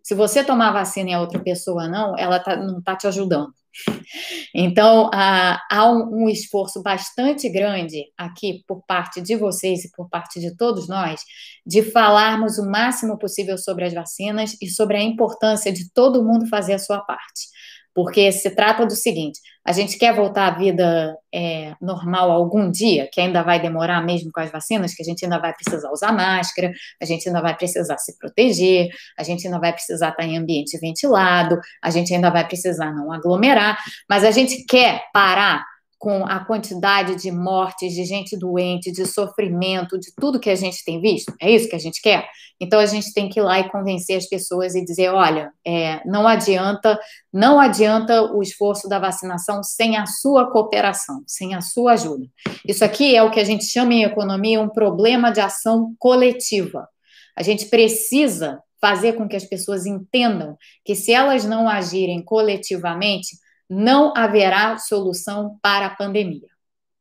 [0.04, 3.52] Se você tomar vacina e a outra pessoa não, ela tá, não está te ajudando.
[4.54, 10.40] Então, há, há um, esforço bastante grande aqui por parte de vocês e por parte
[10.40, 11.22] de todos nós
[11.66, 16.48] de falarmos o máximo possível sobre as vacinas e sobre a importância de todo mundo
[16.48, 17.48] fazer a sua parte
[17.94, 23.08] porque se trata do seguinte: a gente quer voltar à vida é, normal algum dia,
[23.12, 26.12] que ainda vai demorar mesmo com as vacinas, que a gente ainda vai precisar usar
[26.12, 30.38] máscara, a gente ainda vai precisar se proteger, a gente ainda vai precisar estar em
[30.38, 33.78] ambiente ventilado, a gente ainda vai precisar não aglomerar,
[34.10, 35.64] mas a gente quer parar
[36.02, 40.84] com a quantidade de mortes, de gente doente, de sofrimento, de tudo que a gente
[40.84, 41.32] tem visto?
[41.40, 42.28] É isso que a gente quer?
[42.60, 46.02] Então a gente tem que ir lá e convencer as pessoas e dizer, olha, é,
[46.04, 47.00] não adianta,
[47.32, 52.26] não adianta o esforço da vacinação sem a sua cooperação, sem a sua ajuda.
[52.68, 56.90] Isso aqui é o que a gente chama em economia um problema de ação coletiva.
[57.38, 63.38] A gente precisa fazer com que as pessoas entendam que se elas não agirem coletivamente,
[63.74, 66.50] não haverá solução para a pandemia.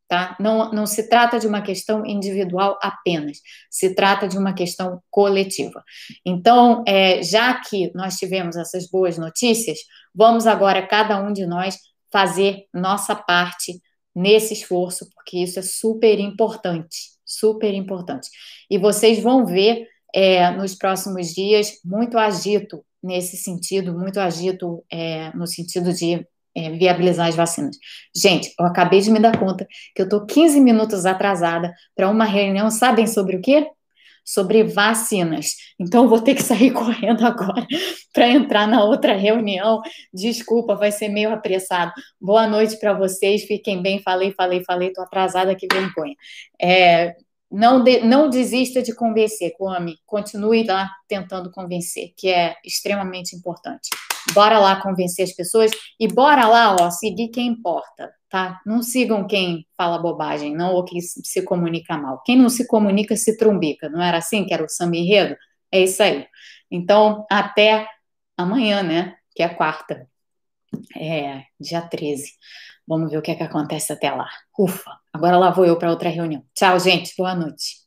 [0.07, 0.37] Tá?
[0.39, 3.39] Não, não se trata de uma questão individual apenas,
[3.69, 5.83] se trata de uma questão coletiva.
[6.25, 9.79] Então, é, já que nós tivemos essas boas notícias,
[10.15, 11.77] vamos agora, cada um de nós,
[12.13, 13.81] fazer nossa parte
[14.15, 18.29] nesse esforço, porque isso é super importante, super importante.
[18.69, 25.33] E vocês vão ver é, nos próximos dias muito agito nesse sentido, muito agito é,
[25.37, 26.27] no sentido de
[26.67, 27.77] é, viabilizar as vacinas.
[28.15, 32.25] Gente, eu acabei de me dar conta que eu estou 15 minutos atrasada para uma
[32.25, 33.69] reunião, sabem sobre o quê?
[34.25, 35.55] Sobre vacinas.
[35.79, 37.67] Então, vou ter que sair correndo agora
[38.13, 39.81] para entrar na outra reunião.
[40.13, 41.93] Desculpa, vai ser meio apressado.
[42.21, 44.01] Boa noite para vocês, fiquem bem.
[44.03, 46.15] Falei, falei, falei, estou atrasada, que vergonha.
[46.61, 47.15] É,
[47.51, 49.99] não, de, não desista de convencer, Kwame.
[50.07, 53.89] Continue lá tentando convencer, que é extremamente importante.
[54.35, 58.61] Bora lá convencer as pessoas e bora lá, ó, seguir quem importa, tá?
[58.65, 62.23] Não sigam quem fala bobagem, não, ou quem se comunica mal.
[62.25, 65.37] Quem não se comunica se trumbica, não era assim que era o samba enredo?
[65.73, 66.27] É isso aí.
[66.71, 67.87] Então, até
[68.37, 69.17] amanhã, né?
[69.35, 70.09] Que é quarta.
[70.97, 72.33] É, dia 13.
[72.87, 74.29] Vamos ver o que, é que acontece até lá.
[74.59, 76.45] Ufa, agora lá vou eu para outra reunião.
[76.55, 77.15] Tchau, gente.
[77.17, 77.80] Boa noite.